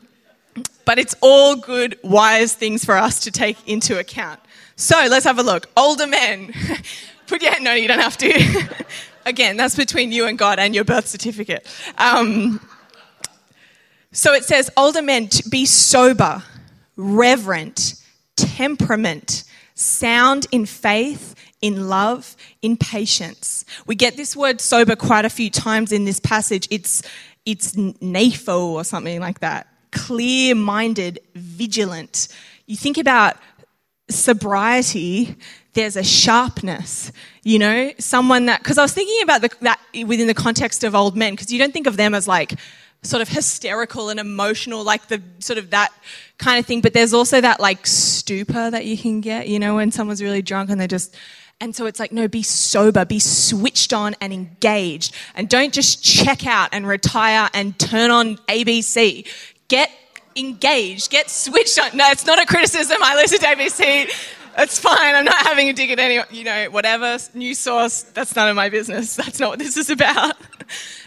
but 0.86 1.00
it's 1.00 1.15
all 1.22 1.55
good, 1.55 1.98
wise 2.03 2.53
things 2.53 2.84
for 2.84 2.98
us 2.98 3.20
to 3.22 3.31
take 3.31 3.67
into 3.67 4.00
account. 4.00 4.39
So 4.75 4.96
let's 5.10 5.25
have 5.25 5.39
a 5.39 5.43
look. 5.43 5.70
Older 5.77 6.08
men. 6.08 6.53
Put 7.27 7.41
your 7.41 7.51
hand, 7.51 7.63
no, 7.63 7.74
you 7.74 7.88
don't 7.88 8.00
have 8.00 8.17
to. 8.17 8.86
Again, 9.25 9.55
that's 9.55 9.75
between 9.75 10.12
you 10.12 10.25
and 10.27 10.38
God 10.38 10.60
and 10.60 10.74
your 10.75 10.84
birth 10.84 11.08
certificate. 11.08 11.65
Um, 11.98 12.60
so 14.12 14.34
it 14.34 14.43
says, 14.43 14.70
older 14.75 15.01
men, 15.01 15.29
be 15.50 15.65
sober, 15.65 16.43
reverent, 16.98 17.93
temperament, 18.36 19.46
sound 19.75 20.48
in 20.51 20.65
faith, 20.65 21.36
in 21.62 21.88
love, 21.88 22.36
in 22.62 22.75
patience. 22.75 23.63
We 23.86 23.96
get 23.96 24.17
this 24.17 24.36
word 24.36 24.60
sober 24.60 24.96
quite 24.96 25.24
a 25.24 25.29
few 25.29 25.50
times 25.50 25.91
in 25.91 26.05
this 26.05 26.20
passage. 26.20 26.67
It's 26.72 27.03
it's 27.46 27.74
napho 27.74 28.65
or 28.65 28.84
something 28.84 29.20
like 29.20 29.39
that 29.39 29.70
clear 29.91 30.55
minded, 30.55 31.19
vigilant. 31.36 32.27
You 32.65 32.75
think 32.75 32.98
about 32.98 33.38
sobriety, 34.10 35.36
there's 35.74 35.95
a 35.95 36.03
sharpness, 36.03 37.12
you 37.43 37.60
know, 37.60 37.91
someone 37.98 38.45
that, 38.48 38.60
because 38.62 38.77
I 38.77 38.81
was 38.81 38.93
thinking 38.93 39.21
about 39.24 39.41
the, 39.41 39.50
that 39.62 39.79
within 40.05 40.27
the 40.27 40.33
context 40.33 40.83
of 40.83 40.95
old 40.95 41.15
men, 41.15 41.33
because 41.33 41.51
you 41.51 41.60
don't 41.60 41.74
think 41.74 41.88
of 41.88 41.98
them 41.98 42.13
as 42.13 42.27
like 42.27 42.53
sort 43.03 43.21
of 43.21 43.29
hysterical 43.29 44.10
and 44.10 44.19
emotional, 44.19 44.83
like 44.83 45.07
the 45.07 45.21
sort 45.39 45.57
of 45.57 45.71
that 45.71 45.91
kind 46.38 46.60
of 46.60 46.65
thing, 46.65 46.81
but 46.81 46.93
there's 46.93 47.13
also 47.13 47.41
that 47.41 47.60
like 47.60 47.88
stupor 47.88 48.69
that 48.69 48.86
you 48.86 48.98
can 48.98 49.21
get, 49.21 49.48
you 49.48 49.60
know, 49.60 49.75
when 49.75 49.91
someone's 49.91 50.21
really 50.21 50.41
drunk 50.41 50.69
and 50.69 50.79
they're 50.79 50.88
just, 50.88 51.15
and 51.62 51.75
so 51.75 51.86
it's 51.86 52.00
like, 52.00 52.12
no, 52.12 52.27
be 52.27 52.41
sober, 52.41 53.05
be 53.05 53.19
switched 53.19 53.93
on 53.93 54.15
and 54.19 54.33
engaged, 54.33 55.15
and 55.36 55.48
don't 55.48 55.71
just 55.71 56.03
check 56.03 56.48
out 56.48 56.69
and 56.74 56.88
retire 56.88 57.50
and 57.53 57.77
turn 57.77 58.10
on 58.10 58.38
ABC. 58.48 59.27
Get 59.71 59.89
engaged, 60.35 61.09
get 61.09 61.29
switched 61.29 61.79
on. 61.79 61.95
No, 61.95 62.09
it's 62.09 62.25
not 62.25 62.41
a 62.41 62.45
criticism. 62.45 62.97
I 63.01 63.15
listen 63.15 63.39
to 63.39 63.45
ABC. 63.45 64.11
It's 64.57 64.77
fine. 64.77 65.15
I'm 65.15 65.23
not 65.23 65.47
having 65.47 65.69
a 65.69 65.73
dig 65.73 65.91
at 65.91 65.99
anyone. 65.99 66.27
You 66.29 66.43
know, 66.43 66.65
whatever 66.71 67.17
news 67.33 67.57
source. 67.57 68.01
That's 68.01 68.35
none 68.35 68.49
of 68.49 68.55
my 68.57 68.67
business. 68.67 69.15
That's 69.21 69.39
not 69.39 69.51
what 69.51 69.59
this 69.59 69.77
is 69.77 69.89
about. 69.89 70.35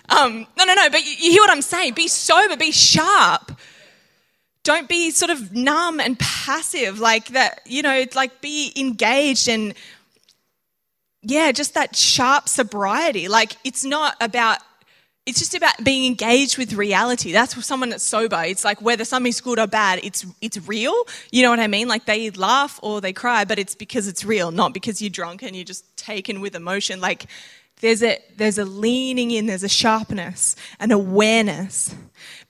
Um, 0.08 0.46
no, 0.56 0.64
no, 0.64 0.72
no. 0.72 0.88
But 0.88 1.04
you, 1.04 1.12
you 1.18 1.30
hear 1.32 1.42
what 1.42 1.50
I'm 1.50 1.60
saying. 1.60 1.92
Be 1.92 2.08
sober. 2.08 2.56
Be 2.56 2.72
sharp. 2.72 3.52
Don't 4.62 4.88
be 4.88 5.10
sort 5.10 5.30
of 5.30 5.52
numb 5.52 6.00
and 6.00 6.18
passive 6.18 7.00
like 7.00 7.28
that. 7.28 7.60
You 7.66 7.82
know, 7.82 8.06
like 8.14 8.40
be 8.40 8.72
engaged 8.76 9.46
and 9.46 9.74
yeah, 11.20 11.52
just 11.52 11.74
that 11.74 11.94
sharp 11.96 12.48
sobriety. 12.48 13.28
Like 13.28 13.58
it's 13.62 13.84
not 13.84 14.16
about 14.22 14.58
it's 15.26 15.38
just 15.38 15.54
about 15.54 15.82
being 15.82 16.04
engaged 16.04 16.58
with 16.58 16.74
reality. 16.74 17.32
That's 17.32 17.54
for 17.54 17.62
someone 17.62 17.88
that's 17.88 18.04
sober. 18.04 18.42
It's 18.44 18.64
like 18.64 18.82
whether 18.82 19.04
something's 19.04 19.40
good 19.40 19.58
or 19.58 19.66
bad, 19.66 20.00
it's 20.02 20.26
it's 20.42 20.58
real. 20.68 20.94
You 21.30 21.42
know 21.42 21.50
what 21.50 21.60
I 21.60 21.66
mean? 21.66 21.88
Like 21.88 22.04
they 22.04 22.30
laugh 22.30 22.78
or 22.82 23.00
they 23.00 23.12
cry, 23.14 23.44
but 23.44 23.58
it's 23.58 23.74
because 23.74 24.06
it's 24.06 24.24
real, 24.24 24.50
not 24.50 24.74
because 24.74 25.00
you're 25.00 25.10
drunk 25.10 25.42
and 25.42 25.56
you're 25.56 25.64
just 25.64 25.96
taken 25.96 26.40
with 26.40 26.54
emotion. 26.54 27.00
Like 27.00 27.26
there's 27.80 28.02
a 28.02 28.18
there's 28.36 28.58
a 28.58 28.66
leaning 28.66 29.30
in, 29.30 29.46
there's 29.46 29.64
a 29.64 29.68
sharpness, 29.68 30.56
an 30.78 30.90
awareness. 30.90 31.94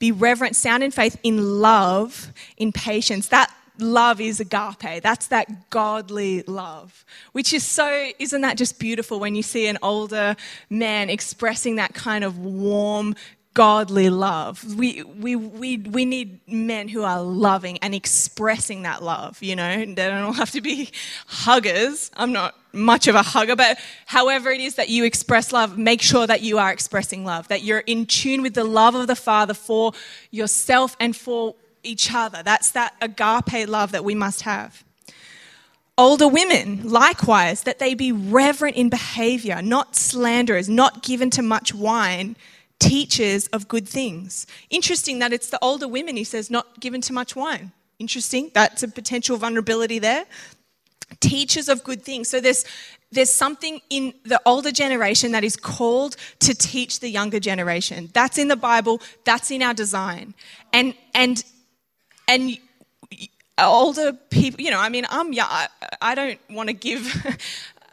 Be 0.01 0.11
reverent, 0.11 0.57
sound 0.57 0.83
in 0.83 0.91
faith, 0.91 1.17
in 1.23 1.61
love, 1.61 2.33
in 2.57 2.73
patience. 2.73 3.29
That 3.29 3.55
love 3.79 4.21
is 4.21 4.41
agape. 4.41 5.03
That's 5.03 5.29
that 5.29 5.71
godly 5.71 6.43
love, 6.43 7.05
which 7.33 7.53
is 7.53 7.65
so, 7.65 8.11
isn't 8.19 8.41
that 8.41 8.57
just 8.57 8.79
beautiful 8.79 9.21
when 9.21 9.35
you 9.35 9.43
see 9.43 9.67
an 9.67 9.79
older 9.83 10.37
man 10.71 11.11
expressing 11.11 11.77
that 11.77 11.95
kind 11.95 12.25
of 12.25 12.39
warm, 12.39 13.15
godly 13.55 14.11
love. 14.11 14.65
We, 14.75 15.03
we, 15.03 15.37
we, 15.37 15.79
we 15.79 16.05
need 16.05 16.41
men 16.49 16.89
who 16.89 17.05
are 17.05 17.23
loving 17.23 17.79
and 17.79 17.95
expressing 17.95 18.83
that 18.83 19.03
love, 19.03 19.41
you 19.41 19.55
know. 19.55 19.79
They 19.79 19.95
don't 19.95 20.25
all 20.25 20.33
have 20.33 20.51
to 20.51 20.61
be 20.61 20.91
huggers. 21.27 22.11
I'm 22.17 22.33
not 22.33 22.57
much 22.73 23.07
of 23.07 23.15
a 23.15 23.23
hugger, 23.23 23.55
but 23.55 23.79
however 24.07 24.51
it 24.51 24.61
is 24.61 24.75
that 24.75 24.89
you 24.89 25.05
express 25.05 25.53
love, 25.53 25.79
make 25.79 26.03
sure 26.03 26.27
that 26.27 26.43
you 26.43 26.59
are 26.59 26.73
expressing 26.73 27.25
love, 27.25 27.47
that 27.47 27.63
you're 27.63 27.79
in 27.79 28.07
tune 28.07 28.43
with 28.43 28.55
the 28.55 28.65
love 28.65 28.97
of 28.97 29.07
the 29.07 29.17
Father 29.17 29.55
for 29.55 29.93
yourself 30.33 30.97
and 30.99 31.15
for 31.15 31.55
each 31.85 32.13
other. 32.13 32.43
That's 32.43 32.71
that 32.73 32.95
agape 33.01 33.69
love 33.69 33.93
that 33.93 34.05
we 34.05 34.15
must 34.15 34.43
have. 34.43 34.85
Older 35.97 36.27
women, 36.27 36.89
likewise, 36.89 37.63
that 37.63 37.79
they 37.79 37.95
be 37.95 38.11
reverent 38.11 38.77
in 38.77 38.89
behavior, 38.89 39.63
not 39.63 39.95
slanderers, 39.95 40.69
not 40.69 41.03
given 41.03 41.31
to 41.31 41.43
much 41.43 41.73
wine, 41.73 42.35
teachers 42.81 43.47
of 43.49 43.69
good 43.69 43.89
things. 43.89 44.47
Interesting 44.71 45.21
that 45.21 45.33
it's 45.33 45.51
the 45.51 45.59
older 45.63 45.87
women, 45.87 46.17
he 46.17 46.25
says, 46.25 46.51
not 46.51 46.81
given 46.81 47.01
to 47.03 47.13
much 47.13 47.37
wine. 47.37 47.71
Interesting. 48.01 48.51
That's 48.55 48.83
a 48.83 48.89
potential 48.89 49.37
vulnerability 49.37 50.01
there. 50.01 50.25
Teachers 51.21 51.69
of 51.69 51.85
good 51.85 52.03
things. 52.03 52.29
So 52.29 52.41
there's 52.41 52.65
there's 53.13 53.31
something 53.31 53.81
in 53.91 54.13
the 54.25 54.41
older 54.45 54.73
generation 54.73 55.33
that 55.33 55.45
is 55.45 55.57
called 55.57 56.17
to 56.41 56.55
teach 56.55 56.99
the 56.99 57.09
younger 57.09 57.39
generation. 57.39 58.11
That's 58.13 58.39
in 58.39 58.49
the 58.49 58.57
Bible, 58.57 59.01
that's 59.25 59.53
in 59.53 59.63
our 59.63 59.75
design. 59.75 60.35
And 60.73 60.95
and 61.15 61.45
and 62.29 62.59
older 63.59 64.13
people, 64.31 64.61
you 64.61 64.71
know, 64.71 64.81
I 64.81 64.89
mean, 64.89 65.07
I'm 65.09 65.33
young. 65.33 65.47
I, 65.49 65.69
I 66.01 66.15
don't 66.15 66.39
want 66.51 66.69
to 66.69 66.73
give, 66.73 67.39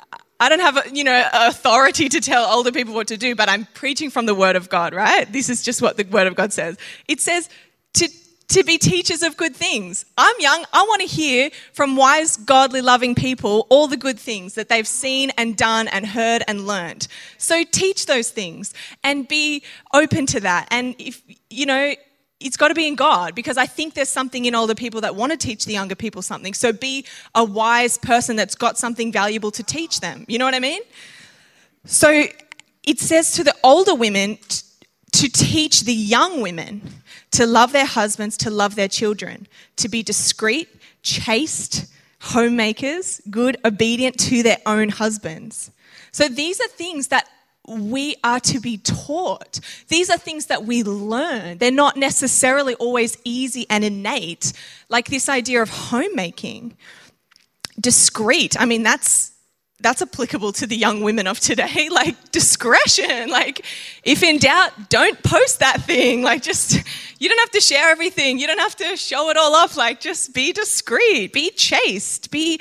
I 0.40 0.50
don't 0.50 0.60
have, 0.60 0.96
you 0.96 1.04
know, 1.04 1.28
authority 1.34 2.10
to 2.10 2.20
tell 2.20 2.46
older 2.46 2.72
people 2.72 2.94
what 2.94 3.08
to 3.08 3.18
do, 3.18 3.36
but 3.36 3.50
I'm 3.50 3.66
preaching 3.74 4.10
from 4.10 4.26
the 4.26 4.36
Word 4.36 4.56
of 4.56 4.70
God, 4.70 4.94
right? 4.94 5.32
This 5.32 5.50
is 5.50 5.64
just 5.64 5.82
what 5.82 5.98
the 5.98 6.04
Word 6.04 6.28
of 6.28 6.36
God 6.36 6.54
says. 6.54 6.78
It 7.08 7.22
says 7.22 7.50
to, 7.94 8.10
to 8.50 8.64
be 8.64 8.78
teachers 8.78 9.22
of 9.22 9.38
good 9.38 9.56
things. 9.56 10.06
I'm 10.18 10.36
young. 10.40 10.66
I 10.74 10.84
want 10.84 11.02
to 11.02 11.08
hear 11.08 11.52
from 11.74 11.96
wise, 11.96 12.38
godly, 12.38 12.82
loving 12.82 13.16
people 13.16 13.68
all 13.70 13.88
the 13.88 13.98
good 13.98 14.20
things 14.20 14.56
that 14.56 14.68
they've 14.68 14.88
seen 14.88 15.32
and 15.38 15.56
done 15.56 15.88
and 15.88 16.06
heard 16.06 16.44
and 16.48 16.66
learned. 16.66 17.08
So 17.38 17.64
teach 17.64 18.08
those 18.08 18.32
things 18.32 18.74
and 19.04 19.28
be 19.28 19.64
open 19.94 20.26
to 20.28 20.40
that. 20.42 20.68
And 20.72 20.96
if, 20.98 21.22
you 21.50 21.66
know, 21.66 21.94
it's 22.42 22.58
got 22.58 22.70
to 22.70 22.74
be 22.74 22.88
in 22.88 22.96
God 22.96 23.36
because 23.36 23.58
I 23.58 23.66
think 23.66 23.94
there's 23.94 24.10
something 24.10 24.46
in 24.46 24.56
older 24.56 24.76
people 24.76 25.02
that 25.02 25.16
want 25.16 25.32
to 25.32 25.38
teach 25.38 25.66
the 25.66 25.74
younger 25.74 25.96
people 25.96 26.22
something. 26.22 26.54
So 26.54 26.74
be 26.74 27.06
a 27.36 27.44
wise 27.44 27.98
person 27.98 28.36
that's 28.36 28.56
got 28.56 28.78
something 28.78 29.12
valuable 29.12 29.52
to 29.52 29.64
teach 29.64 30.00
them. 30.00 30.26
You 30.28 30.40
know 30.40 30.46
what 30.46 30.56
I 30.56 30.60
mean? 30.60 30.82
So 31.86 32.26
it 32.84 33.00
says 33.00 33.34
to 33.34 33.44
the 33.44 33.56
older 33.64 33.96
women 33.96 34.38
to 35.14 35.30
teach 35.30 35.82
the 35.82 35.94
young 35.94 36.42
women 36.42 36.82
to 37.32 37.46
love 37.46 37.72
their 37.72 37.86
husbands, 37.86 38.38
to 38.38 38.50
love 38.50 38.76
their 38.76 38.88
children, 38.88 39.48
to 39.78 39.88
be 39.88 40.04
discreet, 40.04 40.68
chaste, 41.02 41.86
homemakers, 42.20 43.22
good, 43.30 43.58
obedient 43.66 44.20
to 44.20 44.44
their 44.44 44.58
own 44.66 44.90
husbands. 44.90 45.72
So 46.12 46.28
these 46.28 46.60
are 46.60 46.68
things 46.68 47.08
that 47.08 47.28
we 47.68 48.16
are 48.24 48.40
to 48.40 48.60
be 48.60 48.78
taught. 48.78 49.60
These 49.88 50.10
are 50.10 50.18
things 50.18 50.48
that 50.48 50.66
we 50.66 50.84
learn. 50.84 51.58
They're 51.58 51.72
not 51.72 51.98
necessarily 51.98 52.76
always 52.76 53.18
easy 53.24 53.66
and 53.70 53.84
innate, 53.84 54.54
like 54.90 55.10
this 55.10 55.30
idea 55.30 55.62
of 55.62 55.70
homemaking. 55.70 56.76
Discreet, 57.80 58.60
I 58.60 58.66
mean, 58.66 58.84
that's 58.84 59.32
that's 59.82 60.02
applicable 60.02 60.52
to 60.54 60.68
the 60.68 60.76
young 60.76 61.02
women 61.02 61.28
of 61.28 61.40
today. 61.40 61.90
Like 62.02 62.32
discretion, 62.32 63.30
like 63.30 63.66
if 64.04 64.24
in 64.24 64.38
doubt, 64.38 64.90
don't 64.90 65.22
post 65.24 65.60
that 65.60 65.82
thing. 65.84 66.24
Like 66.32 66.42
just, 66.42 66.74
you 67.20 67.28
don't 67.28 67.40
have 67.40 67.52
to 67.52 67.60
share 67.62 67.90
everything. 67.90 68.40
You 68.40 68.48
don't 68.48 68.60
have 68.60 68.76
to 68.78 68.96
show 68.96 69.30
it 69.30 69.38
all 69.38 69.56
off. 69.56 69.76
Like 69.76 70.00
just 70.00 70.34
be 70.34 70.54
discreet, 70.54 71.34
be 71.34 71.52
chaste, 71.52 72.32
be 72.32 72.60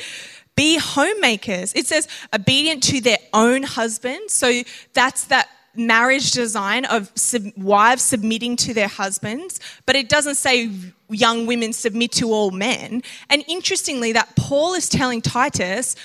be 0.61 0.77
homemakers. 0.77 1.73
It 1.73 1.87
says 1.87 2.07
obedient 2.35 2.83
to 2.83 3.01
their 3.01 3.17
own 3.33 3.63
husbands. 3.63 4.35
So 4.35 4.61
that's 4.93 5.25
that 5.25 5.49
marriage 5.75 6.33
design 6.33 6.85
of 6.85 7.11
sub- 7.15 7.57
wives 7.57 8.03
submitting 8.03 8.57
to 8.57 8.75
their 8.75 8.89
husbands, 8.89 9.59
but 9.87 9.97
it 9.97 10.11
doesn't 10.11 10.35
say 10.35 10.71
young 11.09 11.47
women 11.47 11.73
submit 11.73 12.13
to 12.13 12.31
all 12.31 12.51
men. 12.51 13.03
And 13.31 13.43
interestingly, 13.49 14.13
that 14.13 14.37
Paul 14.37 14.75
is 14.75 14.91
telling 14.91 15.23
Titus, 15.23 15.97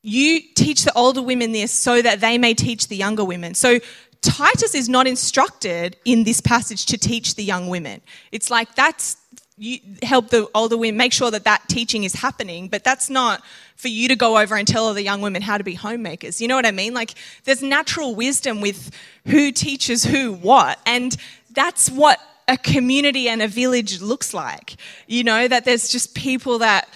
you 0.00 0.40
teach 0.54 0.84
the 0.84 0.92
older 0.96 1.20
women 1.20 1.52
this 1.52 1.70
so 1.70 2.00
that 2.00 2.22
they 2.22 2.38
may 2.38 2.54
teach 2.54 2.88
the 2.88 2.96
younger 2.96 3.24
women. 3.24 3.52
So 3.52 3.80
Titus 4.24 4.74
is 4.74 4.88
not 4.88 5.06
instructed 5.06 5.96
in 6.04 6.24
this 6.24 6.40
passage 6.40 6.86
to 6.86 6.98
teach 6.98 7.34
the 7.34 7.44
young 7.44 7.68
women. 7.68 8.00
It's 8.32 8.50
like 8.50 8.74
that's 8.74 9.16
you 9.56 9.78
help 10.02 10.30
the 10.30 10.48
older 10.54 10.76
women 10.76 10.96
make 10.96 11.12
sure 11.12 11.30
that 11.30 11.44
that 11.44 11.68
teaching 11.68 12.02
is 12.02 12.14
happening 12.14 12.66
but 12.66 12.82
that's 12.82 13.08
not 13.08 13.40
for 13.76 13.86
you 13.86 14.08
to 14.08 14.16
go 14.16 14.36
over 14.36 14.56
and 14.56 14.66
tell 14.66 14.92
the 14.92 15.02
young 15.02 15.20
women 15.20 15.42
how 15.42 15.56
to 15.56 15.62
be 15.62 15.74
homemakers. 15.74 16.40
You 16.40 16.48
know 16.48 16.56
what 16.56 16.66
i 16.66 16.70
mean? 16.70 16.94
Like 16.94 17.14
there's 17.44 17.62
natural 17.62 18.14
wisdom 18.14 18.60
with 18.60 18.90
who 19.26 19.52
teaches 19.52 20.04
who 20.04 20.32
what 20.32 20.78
and 20.86 21.16
that's 21.52 21.90
what 21.90 22.18
a 22.48 22.56
community 22.56 23.28
and 23.28 23.40
a 23.42 23.48
village 23.48 24.00
looks 24.00 24.34
like. 24.34 24.76
You 25.06 25.22
know 25.22 25.46
that 25.46 25.64
there's 25.64 25.88
just 25.88 26.14
people 26.14 26.58
that 26.58 26.88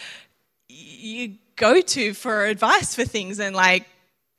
you 0.69 1.35
go 1.57 1.81
to 1.81 2.15
for 2.15 2.47
advice 2.47 2.95
for 2.95 3.05
things 3.05 3.41
and 3.41 3.55
like 3.55 3.87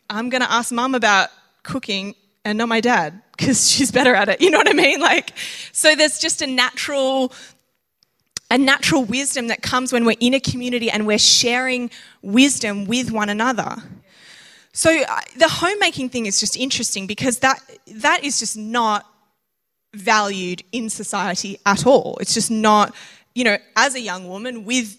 i'm 0.10 0.30
going 0.30 0.42
to 0.42 0.52
ask 0.52 0.72
mum 0.72 0.96
about 0.96 1.30
cooking 1.64 2.16
and 2.46 2.58
not 2.58 2.70
my 2.70 2.82
dad 2.82 3.22
because 3.38 3.70
she's 3.72 3.92
better 3.92 4.16
at 4.16 4.30
it 4.30 4.42
you 4.42 4.50
know 4.50 4.58
what 4.58 4.70
i 4.70 4.74
mean 4.74 5.00
like 5.00 5.34
so 5.72 5.96
there's 5.96 6.20
just 6.20 6.42
a 6.42 6.48
natural 6.48 7.34
a 8.52 8.58
natural 8.58 9.04
wisdom 9.04 9.48
that 9.48 9.62
comes 9.62 9.94
when 9.94 10.06
we're 10.06 10.18
in 10.20 10.34
a 10.34 10.40
community 10.40 10.90
and 10.90 11.06
we're 11.06 11.20
sharing 11.20 11.92
wisdom 12.22 12.86
with 12.86 13.12
one 13.12 13.30
another. 13.30 13.76
So 14.74 14.90
uh, 14.90 15.20
the 15.38 15.48
homemaking 15.48 16.10
thing 16.10 16.26
is 16.26 16.40
just 16.40 16.58
interesting 16.58 17.06
because 17.06 17.40
that 17.40 17.60
that 17.88 18.24
is 18.24 18.40
just 18.40 18.58
not 18.58 19.06
valued 19.94 20.64
in 20.72 20.90
society 20.90 21.60
at 21.66 21.86
all. 21.86 22.18
It's 22.22 22.34
just 22.34 22.52
not, 22.52 22.96
you 23.36 23.44
know, 23.44 23.58
as 23.76 23.96
a 23.96 24.02
young 24.02 24.28
woman 24.28 24.66
with 24.66 24.98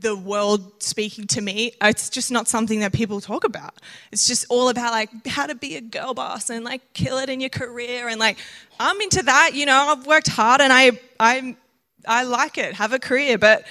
the 0.00 0.16
world 0.16 0.82
speaking 0.82 1.26
to 1.28 1.40
me, 1.40 1.72
it's 1.80 2.08
just 2.08 2.30
not 2.30 2.48
something 2.48 2.80
that 2.80 2.92
people 2.92 3.20
talk 3.20 3.44
about. 3.44 3.74
It's 4.10 4.26
just 4.26 4.46
all 4.48 4.68
about 4.68 4.92
like 4.92 5.26
how 5.26 5.46
to 5.46 5.54
be 5.54 5.76
a 5.76 5.80
girl 5.80 6.14
boss 6.14 6.50
and 6.50 6.64
like 6.64 6.94
kill 6.94 7.18
it 7.18 7.28
in 7.28 7.40
your 7.40 7.50
career 7.50 8.08
and 8.08 8.18
like 8.18 8.38
I'm 8.80 9.00
into 9.00 9.22
that, 9.22 9.52
you 9.54 9.66
know, 9.66 9.76
I've 9.76 10.06
worked 10.06 10.28
hard 10.28 10.60
and 10.60 10.72
I 10.72 10.92
I'm 11.20 11.56
I 12.06 12.24
like 12.24 12.58
it, 12.58 12.74
have 12.74 12.92
a 12.92 12.98
career, 12.98 13.38
but 13.38 13.64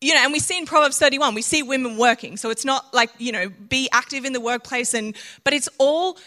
you 0.00 0.14
know, 0.14 0.20
and 0.20 0.32
we 0.32 0.38
see 0.38 0.58
in 0.58 0.66
Proverbs 0.66 0.98
31, 0.98 1.34
we 1.34 1.40
see 1.40 1.62
women 1.62 1.96
working. 1.96 2.36
So 2.36 2.50
it's 2.50 2.64
not 2.64 2.92
like, 2.92 3.10
you 3.18 3.32
know, 3.32 3.48
be 3.48 3.88
active 3.90 4.26
in 4.26 4.34
the 4.34 4.40
workplace 4.40 4.92
and 4.92 5.16
but 5.44 5.54
it's 5.54 5.68
all 5.78 6.18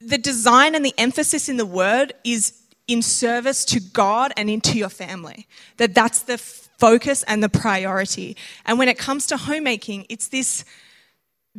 the 0.00 0.18
design 0.18 0.74
and 0.74 0.84
the 0.84 0.94
emphasis 0.98 1.48
in 1.48 1.56
the 1.56 1.66
word 1.66 2.12
is 2.24 2.58
in 2.88 3.00
service 3.00 3.64
to 3.64 3.80
God 3.80 4.32
and 4.36 4.50
into 4.50 4.76
your 4.76 4.88
family. 4.88 5.46
That 5.78 5.94
that's 5.94 6.22
the 6.22 6.36
focus 6.82 7.22
and 7.28 7.40
the 7.40 7.48
priority. 7.48 8.36
And 8.66 8.76
when 8.76 8.88
it 8.88 8.98
comes 8.98 9.28
to 9.28 9.36
homemaking, 9.36 10.04
it's 10.08 10.26
this 10.26 10.64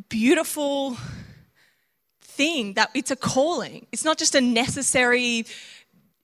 beautiful 0.09 0.97
thing 2.19 2.73
that 2.73 2.89
it's 2.93 3.09
a 3.09 3.15
calling. 3.15 3.87
It's 3.93 4.03
not 4.03 4.17
just 4.17 4.35
a 4.35 4.41
necessary 4.41 5.45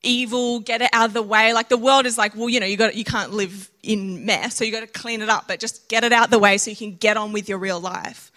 evil, 0.03 0.59
get 0.59 0.81
it 0.81 0.89
out 0.91 1.07
of 1.07 1.13
the 1.13 1.21
way. 1.21 1.53
Like 1.53 1.69
the 1.69 1.77
world 1.77 2.05
is 2.05 2.17
like, 2.17 2.35
well, 2.35 2.49
you 2.49 2.59
know, 2.59 2.65
you 2.65 2.75
got 2.75 2.93
you 2.93 3.05
can't 3.05 3.31
live 3.31 3.71
in 3.83 4.25
mess, 4.25 4.55
so 4.55 4.65
you 4.65 4.71
got 4.73 4.81
to 4.81 4.87
clean 4.87 5.21
it 5.21 5.29
up, 5.29 5.47
but 5.47 5.61
just 5.61 5.87
get 5.87 6.03
it 6.03 6.11
out 6.11 6.25
of 6.25 6.31
the 6.31 6.39
way 6.39 6.57
so 6.57 6.69
you 6.69 6.75
can 6.75 6.95
get 6.95 7.15
on 7.15 7.31
with 7.31 7.47
your 7.47 7.57
real 7.57 7.79
life. 7.79 8.33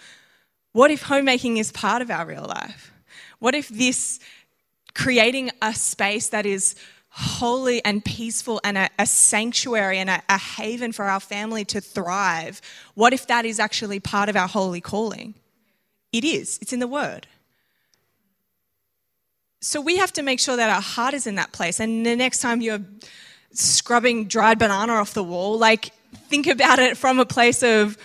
What 0.70 0.92
if 0.92 1.02
homemaking 1.02 1.56
is 1.56 1.72
part 1.72 2.02
of 2.02 2.10
our 2.10 2.24
real 2.24 2.46
life? 2.48 2.92
What 3.40 3.56
if 3.56 3.68
this 3.68 4.20
creating 4.94 5.50
a 5.60 5.74
space 5.74 6.28
that 6.28 6.46
is 6.46 6.76
holy 7.14 7.84
and 7.84 8.02
peaceful 8.02 8.58
and 8.64 8.78
a, 8.78 8.88
a 8.98 9.04
sanctuary 9.04 9.98
and 9.98 10.08
a, 10.08 10.22
a 10.30 10.38
haven 10.38 10.92
for 10.92 11.04
our 11.04 11.20
family 11.20 11.64
to 11.66 11.80
thrive, 11.80 12.62
what 12.94 13.12
if 13.12 13.26
that 13.26 13.44
is 13.44 13.60
actually 13.60 14.00
part 14.00 14.30
of 14.30 14.36
our 14.36 14.48
holy 14.48 14.80
calling? 14.80 15.34
It 16.10 16.24
is, 16.24 16.58
it's 16.62 16.72
in 16.72 16.80
the 16.80 16.86
word. 16.86 17.26
So 19.60 19.80
we 19.80 19.98
have 19.98 20.12
to 20.14 20.22
make 20.22 20.40
sure 20.40 20.56
that 20.56 20.70
our 20.70 20.80
heart 20.80 21.12
is 21.12 21.26
in 21.26 21.34
that 21.34 21.52
place. 21.52 21.80
And 21.80 22.04
the 22.04 22.16
next 22.16 22.40
time 22.40 22.62
you're 22.62 22.80
scrubbing 23.52 24.26
dried 24.26 24.58
banana 24.58 24.94
off 24.94 25.12
the 25.12 25.22
wall, 25.22 25.58
like 25.58 25.92
think 26.28 26.46
about 26.46 26.78
it 26.78 26.96
from 26.96 27.20
a 27.20 27.26
place 27.26 27.62
of 27.62 27.98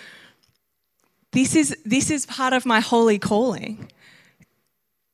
this 1.32 1.56
is 1.56 1.76
this 1.84 2.10
is 2.10 2.26
part 2.26 2.52
of 2.52 2.66
my 2.66 2.80
holy 2.80 3.18
calling. 3.18 3.90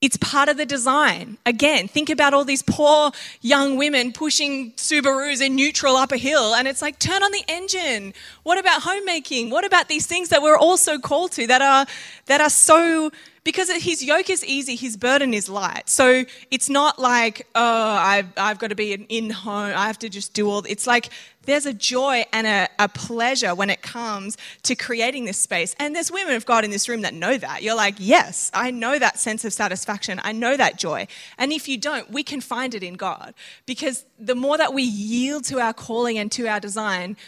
It's 0.05 0.19
part 0.19 0.51
of 0.51 0.59
the 0.59 0.67
design. 0.67 1.39
Again, 1.47 1.89
think 1.89 2.11
about 2.11 2.35
all 2.35 2.45
these 2.45 2.61
poor 2.61 3.11
young 3.41 3.79
women 3.79 4.13
pushing 4.13 4.73
Subarus 4.73 5.41
in 5.41 5.57
neutral 5.57 5.97
up 5.97 6.13
a 6.13 6.19
hill, 6.19 6.55
and 6.55 6.69
it's 6.69 6.83
like, 6.83 6.99
turn 6.99 7.23
on 7.23 7.33
the 7.33 7.43
engine. 7.49 8.13
What 8.43 8.59
about 8.59 8.83
homemaking? 8.83 9.49
What 9.49 9.65
about 9.65 9.89
these 9.89 10.07
things 10.07 10.29
that 10.29 10.43
we're 10.43 10.59
also 10.59 10.99
called 10.99 11.33
to 11.33 11.47
that 11.47 11.63
are 11.63 11.87
that 12.27 12.43
are 12.43 12.51
so 12.51 13.13
because 13.45 13.71
his 13.71 14.03
yoke 14.03 14.31
is 14.31 14.43
easy, 14.43 14.75
his 14.75 14.97
burden 14.97 15.35
is 15.35 15.51
light. 15.51 15.91
So 15.91 16.25
it's 16.51 16.71
not 16.71 16.99
like, 16.99 17.47
oh, 17.55 17.63
I've, 17.63 18.29
I've 18.39 18.59
got 18.59 18.69
to 18.69 18.75
be 18.75 18.95
an 18.95 19.05
in 19.11 19.29
home, 19.29 19.75
I 19.77 19.87
have 19.87 19.99
to 19.99 20.09
just 20.09 20.33
do 20.33 20.49
all. 20.49 20.65
It's 20.67 20.87
like 20.87 21.11
there's 21.43 21.67
a 21.67 21.75
joy 21.75 22.25
and 22.33 22.47
a, 22.47 22.69
a 22.79 22.89
pleasure 22.89 23.55
when 23.55 23.69
it 23.69 23.83
comes 23.83 24.39
to 24.63 24.75
creating 24.75 25.27
this 25.27 25.37
space. 25.37 25.77
And 25.79 25.95
there's 25.95 26.11
women 26.11 26.35
of 26.35 26.47
God 26.47 26.65
in 26.65 26.71
this 26.71 26.89
room 26.89 27.03
that 27.03 27.13
know 27.13 27.37
that. 27.37 27.63
You're 27.63 27.77
like, 27.77 27.97
yes, 27.99 28.51
I 28.55 28.71
know 28.71 28.99
that 28.99 29.19
sense 29.19 29.45
of 29.45 29.53
satisfaction, 29.53 30.23
I 30.25 30.33
know 30.33 30.57
that 30.57 30.79
joy. 30.79 31.07
And 31.37 31.53
if 31.53 31.69
you 31.69 31.77
don't, 31.77 32.11
we 32.11 32.23
can 32.23 32.41
find 32.41 32.75
it 32.75 32.83
in 32.83 32.95
God. 32.95 33.35
Because 33.67 34.07
the 34.19 34.35
more 34.35 34.57
that 34.57 34.73
we 34.73 34.83
yield 34.83 35.45
to 35.45 35.61
our 35.61 35.75
calling 35.75 36.17
and 36.17 36.33
to 36.33 36.49
our 36.49 36.61
design, 36.61 37.19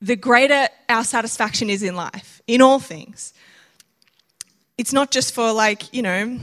the 0.00 0.16
greater 0.16 0.68
our 0.88 1.04
satisfaction 1.04 1.70
is 1.70 1.84
in 1.84 1.94
life, 1.94 2.42
in 2.48 2.60
all 2.60 2.80
things 2.80 3.32
it's 4.78 4.92
not 4.92 5.10
just 5.10 5.34
for 5.34 5.52
like, 5.52 5.92
you 5.92 6.02
know, 6.02 6.38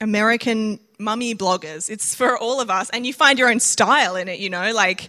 American 0.00 0.78
mummy 0.98 1.34
bloggers. 1.34 1.90
It's 1.90 2.14
for 2.14 2.36
all 2.38 2.60
of 2.60 2.70
us. 2.70 2.90
And 2.90 3.06
you 3.06 3.12
find 3.12 3.38
your 3.38 3.50
own 3.50 3.60
style 3.60 4.16
in 4.16 4.28
it, 4.28 4.38
you 4.38 4.50
know, 4.50 4.72
like 4.72 5.08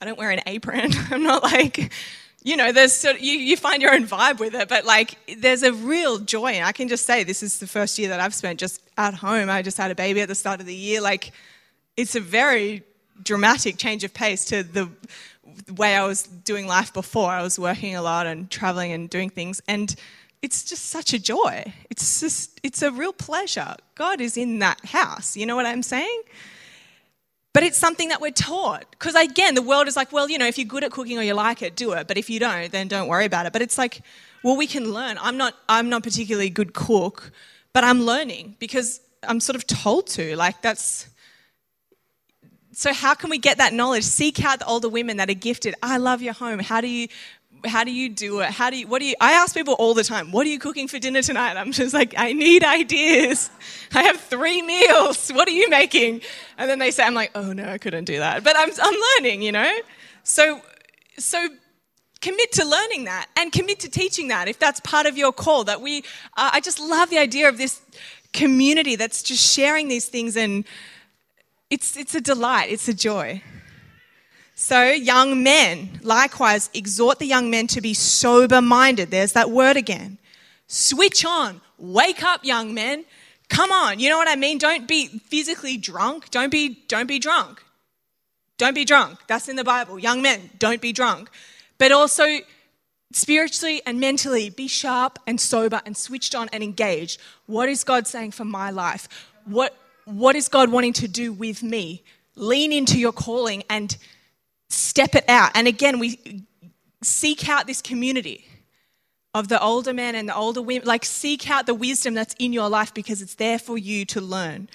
I 0.00 0.04
don't 0.04 0.18
wear 0.18 0.30
an 0.30 0.40
apron. 0.46 0.92
I'm 1.10 1.22
not 1.22 1.42
like, 1.42 1.92
you 2.42 2.56
know, 2.56 2.72
there's 2.72 2.92
sort 2.92 3.16
of, 3.16 3.22
you, 3.22 3.32
you 3.32 3.56
find 3.56 3.82
your 3.82 3.94
own 3.94 4.06
vibe 4.06 4.38
with 4.38 4.54
it, 4.54 4.68
but 4.68 4.84
like 4.84 5.16
there's 5.38 5.62
a 5.62 5.72
real 5.72 6.18
joy. 6.18 6.52
And 6.52 6.64
I 6.64 6.72
can 6.72 6.88
just 6.88 7.06
say 7.06 7.24
this 7.24 7.42
is 7.42 7.58
the 7.58 7.66
first 7.66 7.98
year 7.98 8.08
that 8.10 8.20
I've 8.20 8.34
spent 8.34 8.60
just 8.60 8.80
at 8.96 9.14
home. 9.14 9.48
I 9.50 9.62
just 9.62 9.78
had 9.78 9.90
a 9.90 9.94
baby 9.94 10.20
at 10.20 10.28
the 10.28 10.34
start 10.34 10.60
of 10.60 10.66
the 10.66 10.74
year. 10.74 11.00
Like 11.00 11.32
it's 11.96 12.14
a 12.14 12.20
very 12.20 12.82
dramatic 13.22 13.78
change 13.78 14.04
of 14.04 14.12
pace 14.12 14.44
to 14.46 14.62
the 14.62 14.90
way 15.74 15.96
I 15.96 16.04
was 16.04 16.24
doing 16.24 16.66
life 16.66 16.92
before. 16.92 17.30
I 17.30 17.42
was 17.42 17.58
working 17.58 17.96
a 17.96 18.02
lot 18.02 18.26
and 18.26 18.50
traveling 18.50 18.92
and 18.92 19.08
doing 19.08 19.30
things. 19.30 19.62
And 19.66 19.94
it's 20.42 20.64
just 20.64 20.86
such 20.86 21.12
a 21.12 21.18
joy. 21.18 21.72
It's 21.90 22.20
just, 22.20 22.60
it's 22.62 22.82
a 22.82 22.90
real 22.90 23.12
pleasure. 23.12 23.74
God 23.94 24.20
is 24.20 24.36
in 24.36 24.58
that 24.60 24.84
house. 24.84 25.36
You 25.36 25.46
know 25.46 25.56
what 25.56 25.66
I'm 25.66 25.82
saying? 25.82 26.22
But 27.52 27.62
it's 27.62 27.78
something 27.78 28.10
that 28.10 28.20
we're 28.20 28.32
taught. 28.32 28.84
Because 28.90 29.14
again, 29.14 29.54
the 29.54 29.62
world 29.62 29.88
is 29.88 29.96
like, 29.96 30.12
well, 30.12 30.28
you 30.28 30.36
know, 30.36 30.46
if 30.46 30.58
you're 30.58 30.66
good 30.66 30.84
at 30.84 30.90
cooking 30.90 31.18
or 31.18 31.22
you 31.22 31.32
like 31.32 31.62
it, 31.62 31.74
do 31.74 31.92
it. 31.92 32.06
But 32.06 32.18
if 32.18 32.28
you 32.28 32.38
don't, 32.38 32.70
then 32.70 32.86
don't 32.86 33.08
worry 33.08 33.24
about 33.24 33.46
it. 33.46 33.52
But 33.52 33.62
it's 33.62 33.78
like, 33.78 34.02
well, 34.42 34.56
we 34.56 34.66
can 34.66 34.92
learn. 34.92 35.16
I'm 35.20 35.38
not, 35.38 35.54
I'm 35.68 35.88
not 35.88 36.02
particularly 36.02 36.50
good 36.50 36.74
cook, 36.74 37.32
but 37.72 37.82
I'm 37.82 38.02
learning 38.02 38.56
because 38.58 39.00
I'm 39.22 39.40
sort 39.40 39.56
of 39.56 39.66
told 39.66 40.06
to. 40.08 40.36
Like, 40.36 40.60
that's. 40.62 41.08
So, 42.72 42.92
how 42.92 43.14
can 43.14 43.30
we 43.30 43.38
get 43.38 43.56
that 43.56 43.72
knowledge? 43.72 44.04
Seek 44.04 44.44
out 44.44 44.58
the 44.58 44.66
older 44.66 44.90
women 44.90 45.16
that 45.16 45.30
are 45.30 45.34
gifted. 45.34 45.74
I 45.82 45.96
love 45.96 46.20
your 46.20 46.34
home. 46.34 46.58
How 46.58 46.82
do 46.82 46.88
you 46.88 47.08
how 47.64 47.84
do 47.84 47.92
you 47.92 48.08
do 48.08 48.40
it? 48.40 48.50
How 48.50 48.70
do 48.70 48.76
you, 48.76 48.86
what 48.86 49.00
do 49.00 49.06
you, 49.06 49.14
I 49.20 49.32
ask 49.32 49.54
people 49.54 49.74
all 49.74 49.94
the 49.94 50.04
time, 50.04 50.32
what 50.32 50.46
are 50.46 50.50
you 50.50 50.58
cooking 50.58 50.88
for 50.88 50.98
dinner 50.98 51.22
tonight? 51.22 51.56
I'm 51.56 51.72
just 51.72 51.94
like, 51.94 52.14
I 52.16 52.32
need 52.32 52.64
ideas. 52.64 53.50
I 53.94 54.02
have 54.02 54.20
three 54.20 54.62
meals. 54.62 55.30
What 55.30 55.48
are 55.48 55.52
you 55.52 55.68
making? 55.68 56.22
And 56.58 56.68
then 56.70 56.78
they 56.78 56.90
say, 56.90 57.04
I'm 57.04 57.14
like, 57.14 57.30
oh 57.34 57.52
no, 57.52 57.68
I 57.68 57.78
couldn't 57.78 58.04
do 58.04 58.18
that. 58.18 58.44
But 58.44 58.56
I'm, 58.56 58.70
I'm 58.80 58.94
learning, 59.18 59.42
you 59.42 59.52
know? 59.52 59.78
So, 60.22 60.60
so 61.18 61.48
commit 62.20 62.52
to 62.52 62.64
learning 62.64 63.04
that 63.04 63.26
and 63.36 63.52
commit 63.52 63.80
to 63.80 63.90
teaching 63.90 64.28
that 64.28 64.48
if 64.48 64.58
that's 64.58 64.80
part 64.80 65.06
of 65.06 65.16
your 65.16 65.32
call. 65.32 65.64
That 65.64 65.80
we, 65.80 65.98
uh, 66.36 66.50
I 66.52 66.60
just 66.60 66.80
love 66.80 67.10
the 67.10 67.18
idea 67.18 67.48
of 67.48 67.58
this 67.58 67.80
community 68.32 68.96
that's 68.96 69.22
just 69.22 69.54
sharing 69.54 69.88
these 69.88 70.06
things 70.06 70.36
and 70.36 70.64
it's, 71.70 71.96
it's 71.96 72.14
a 72.14 72.20
delight, 72.20 72.70
it's 72.70 72.88
a 72.88 72.94
joy. 72.94 73.42
So, 74.58 74.84
young 74.84 75.42
men, 75.42 76.00
likewise, 76.02 76.70
exhort 76.72 77.18
the 77.18 77.26
young 77.26 77.50
men 77.50 77.66
to 77.66 77.82
be 77.82 77.92
sober 77.92 78.62
minded. 78.62 79.10
There's 79.10 79.34
that 79.34 79.50
word 79.50 79.76
again. 79.76 80.16
Switch 80.66 81.26
on. 81.26 81.60
Wake 81.76 82.22
up, 82.22 82.42
young 82.42 82.72
men. 82.72 83.04
Come 83.50 83.70
on. 83.70 84.00
You 84.00 84.08
know 84.08 84.16
what 84.16 84.28
I 84.28 84.34
mean? 84.34 84.56
Don't 84.56 84.88
be 84.88 85.08
physically 85.08 85.76
drunk. 85.76 86.30
Don't 86.30 86.50
be, 86.50 86.82
don't 86.88 87.06
be 87.06 87.18
drunk. 87.18 87.62
Don't 88.56 88.72
be 88.72 88.86
drunk. 88.86 89.18
That's 89.26 89.46
in 89.50 89.56
the 89.56 89.62
Bible. 89.62 89.98
Young 89.98 90.22
men, 90.22 90.48
don't 90.58 90.80
be 90.80 90.90
drunk. 90.90 91.28
But 91.76 91.92
also, 91.92 92.24
spiritually 93.12 93.82
and 93.84 94.00
mentally, 94.00 94.48
be 94.48 94.68
sharp 94.68 95.18
and 95.26 95.38
sober 95.38 95.82
and 95.84 95.94
switched 95.94 96.34
on 96.34 96.48
and 96.50 96.64
engaged. 96.64 97.20
What 97.44 97.68
is 97.68 97.84
God 97.84 98.06
saying 98.06 98.30
for 98.30 98.46
my 98.46 98.70
life? 98.70 99.06
What, 99.44 99.76
what 100.06 100.34
is 100.34 100.48
God 100.48 100.72
wanting 100.72 100.94
to 100.94 101.08
do 101.08 101.30
with 101.30 101.62
me? 101.62 102.04
Lean 102.36 102.72
into 102.72 102.98
your 102.98 103.12
calling 103.12 103.62
and 103.68 103.98
step 104.68 105.14
it 105.14 105.24
out. 105.28 105.50
And 105.54 105.68
again, 105.68 105.98
we 105.98 106.44
seek 107.02 107.48
out 107.48 107.66
this 107.66 107.82
community 107.82 108.46
of 109.34 109.48
the 109.48 109.60
older 109.62 109.92
men 109.92 110.14
and 110.14 110.28
the 110.28 110.34
older 110.34 110.62
women. 110.62 110.86
Like, 110.86 111.04
seek 111.04 111.50
out 111.50 111.66
the 111.66 111.74
wisdom 111.74 112.14
that's 112.14 112.34
in 112.38 112.52
your 112.52 112.68
life 112.68 112.94
because 112.94 113.20
it's 113.20 113.34
there 113.34 113.58
for 113.58 113.76
you 113.76 114.04
to 114.06 114.20
learn. 114.20 114.68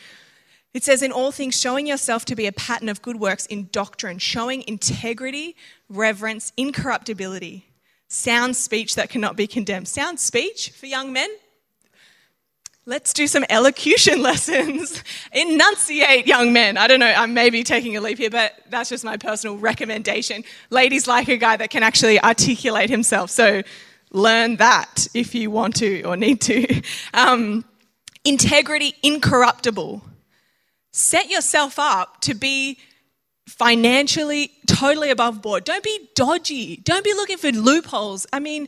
It 0.74 0.84
says, 0.84 1.02
in 1.02 1.12
all 1.12 1.32
things, 1.32 1.60
showing 1.60 1.88
yourself 1.88 2.26
to 2.26 2.36
be 2.36 2.48
a 2.48 2.52
pattern 2.52 2.88
of 2.88 3.02
good 3.02 3.20
works 3.20 3.46
in 3.48 3.70
doctrine, 3.72 4.20
showing 4.20 4.64
integrity, 4.68 5.56
reverence, 5.90 6.54
incorruptibility, 6.56 7.66
sound 8.08 8.56
speech 8.56 8.96
that 8.96 9.10
cannot 9.10 9.36
be 9.36 9.48
condemned. 9.48 9.88
Sound 9.88 10.20
speech 10.20 10.70
for 10.70 10.86
young 10.86 11.12
men? 11.12 11.30
Let's 12.86 13.14
do 13.14 13.28
some 13.28 13.46
elocution 13.50 14.22
lessons. 14.24 15.04
Enunciate, 15.32 16.26
young 16.26 16.52
men. 16.52 16.78
I 16.78 16.88
don't 16.88 17.00
know, 17.00 17.14
I'm 17.16 17.34
maybe 17.34 17.64
taking 17.64 17.96
a 17.96 18.02
leap 18.02 18.18
here, 18.18 18.30
but 18.30 18.54
that's 18.70 18.90
just 18.90 19.04
my 19.04 19.18
personal 19.18 19.58
recommendation. 19.58 20.44
Ladies 20.72 21.08
like 21.08 21.28
a 21.28 21.38
guy 21.38 21.58
that 21.58 21.70
can 21.70 21.84
actually 21.84 22.20
articulate 22.20 22.90
himself, 22.90 23.30
so 23.30 23.62
learn 24.12 24.58
that 24.58 25.08
if 25.14 25.36
you 25.36 25.52
want 25.52 25.76
to 25.78 26.02
or 26.04 26.18
need 26.18 26.42
to. 26.42 26.82
Um, 27.14 27.66
integrity, 28.24 28.94
incorruptible. 29.04 30.02
Set 30.92 31.30
yourself 31.30 31.78
up 31.78 32.22
to 32.22 32.34
be 32.34 32.78
financially 33.48 34.52
totally 34.66 35.10
above 35.10 35.42
board. 35.42 35.64
Don't 35.66 35.84
be 35.84 36.10
dodgy. 36.16 36.78
Don't 36.78 37.04
be 37.04 37.14
looking 37.14 37.38
for 37.38 37.52
loopholes. 37.52 38.26
I 38.32 38.40
mean, 38.40 38.68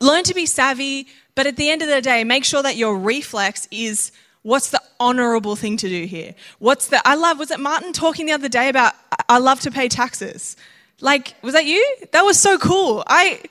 learn 0.00 0.24
to 0.24 0.34
be 0.34 0.46
savvy, 0.46 1.06
but 1.34 1.46
at 1.46 1.56
the 1.56 1.70
end 1.70 1.82
of 1.82 1.88
the 1.88 2.00
day, 2.00 2.24
make 2.24 2.44
sure 2.44 2.62
that 2.62 2.76
your 2.76 2.96
reflex 2.96 3.68
is 3.70 4.12
what's 4.42 4.70
the 4.70 4.80
honorable 4.98 5.56
thing 5.56 5.76
to 5.76 5.88
do 5.88 6.04
here? 6.06 6.34
What's 6.58 6.88
the, 6.88 7.06
I 7.06 7.14
love, 7.14 7.38
was 7.38 7.50
it 7.50 7.60
Martin 7.60 7.92
talking 7.92 8.26
the 8.26 8.32
other 8.32 8.48
day 8.48 8.68
about, 8.68 8.94
I 9.28 9.38
love 9.38 9.60
to 9.60 9.70
pay 9.70 9.88
taxes? 9.88 10.56
Like, 11.00 11.34
was 11.42 11.54
that 11.54 11.66
you? 11.66 11.96
That 12.12 12.22
was 12.22 12.38
so 12.38 12.58
cool. 12.58 13.04
I, 13.06 13.42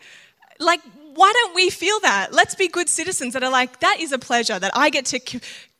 like, 0.59 0.81
why 1.19 1.33
don't 1.33 1.53
we 1.53 1.69
feel 1.69 1.99
that? 1.99 2.31
Let's 2.31 2.55
be 2.55 2.69
good 2.69 2.87
citizens 2.87 3.33
that 3.33 3.43
are 3.43 3.51
like, 3.51 3.81
that 3.81 3.99
is 3.99 4.13
a 4.13 4.17
pleasure 4.17 4.57
that 4.57 4.71
I 4.73 4.89
get 4.89 5.05
to, 5.07 5.19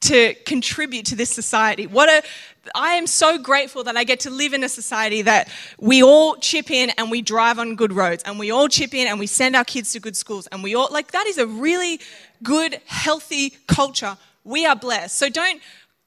to 0.02 0.34
contribute 0.46 1.06
to 1.06 1.16
this 1.16 1.30
society. 1.30 1.88
What 1.88 2.10
a, 2.10 2.28
I 2.76 2.96
am 2.96 3.08
so 3.08 3.38
grateful 3.38 3.86
that 3.86 3.96
I 3.96 4.04
get 4.04 4.20
to 4.22 4.30
live 4.30 4.52
in 4.52 4.66
a 4.66 4.68
society 4.68 5.22
that 5.22 5.48
we 5.80 6.04
all 6.04 6.36
chip 6.36 6.70
in 6.70 6.90
and 6.98 7.10
we 7.10 7.22
drive 7.22 7.58
on 7.58 7.78
good 7.78 7.94
roads 7.94 8.22
and 8.24 8.38
we 8.38 8.52
all 8.52 8.68
chip 8.68 8.94
in 8.94 9.08
and 9.08 9.18
we 9.18 9.28
send 9.28 9.56
our 9.56 9.64
kids 9.64 9.94
to 9.94 10.02
good 10.02 10.18
schools 10.18 10.46
and 10.48 10.62
we 10.62 10.76
all, 10.76 10.90
like, 10.92 11.12
that 11.12 11.26
is 11.26 11.38
a 11.38 11.48
really 11.48 12.02
good, 12.44 12.82
healthy 12.86 13.52
culture. 13.66 14.18
We 14.44 14.66
are 14.66 14.76
blessed. 14.76 15.18
So 15.18 15.30
don't 15.30 15.62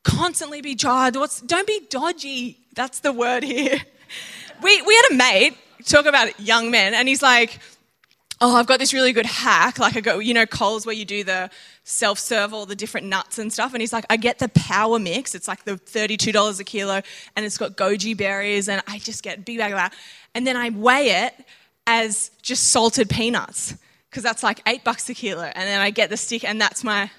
constantly 0.04 0.60
be 0.60 0.74
jarred. 0.74 1.16
What's, 1.16 1.40
don't 1.40 1.66
be 1.66 1.80
dodgy. 1.88 2.58
That's 2.74 3.00
the 3.00 3.14
word 3.14 3.44
here. 3.44 3.80
We, 4.62 4.80
we 4.82 4.94
had 4.94 5.10
a 5.10 5.14
mate 5.16 5.56
talk 5.84 6.06
about 6.06 6.38
young 6.38 6.70
men 6.70 6.94
and 6.94 7.08
he's 7.08 7.22
like, 7.22 7.58
oh, 8.42 8.56
I've 8.56 8.66
got 8.66 8.80
this 8.80 8.92
really 8.92 9.12
good 9.12 9.24
hack. 9.24 9.78
Like 9.78 9.96
I 9.96 10.00
go, 10.00 10.18
you 10.18 10.34
know, 10.34 10.44
Coles 10.46 10.84
where 10.84 10.94
you 10.94 11.04
do 11.04 11.22
the 11.22 11.48
self 11.84 12.18
serve 12.18 12.52
all 12.52 12.66
the 12.66 12.74
different 12.74 13.06
nuts 13.06 13.38
and 13.38 13.52
stuff. 13.52 13.72
And 13.72 13.80
he's 13.80 13.92
like, 13.92 14.04
I 14.10 14.16
get 14.16 14.40
the 14.40 14.48
power 14.48 14.98
mix. 14.98 15.34
It's 15.34 15.46
like 15.46 15.64
the 15.64 15.76
$32 15.76 16.60
a 16.60 16.64
kilo 16.64 17.02
and 17.36 17.46
it's 17.46 17.56
got 17.56 17.76
goji 17.76 18.16
berries 18.16 18.68
and 18.68 18.82
I 18.88 18.98
just 18.98 19.22
get 19.22 19.38
a 19.38 19.40
big 19.40 19.58
bag 19.58 19.72
of 19.72 19.78
that. 19.78 19.94
And 20.34 20.44
then 20.46 20.56
I 20.56 20.70
weigh 20.70 21.24
it 21.24 21.34
as 21.86 22.32
just 22.42 22.70
salted 22.70 23.08
peanuts 23.08 23.76
because 24.10 24.24
that's 24.24 24.42
like 24.42 24.60
eight 24.66 24.82
bucks 24.82 25.08
a 25.08 25.14
kilo. 25.14 25.44
And 25.44 25.68
then 25.68 25.80
I 25.80 25.90
get 25.90 26.10
the 26.10 26.16
stick 26.16 26.44
and 26.44 26.60
that's 26.60 26.82
my, 26.82 27.10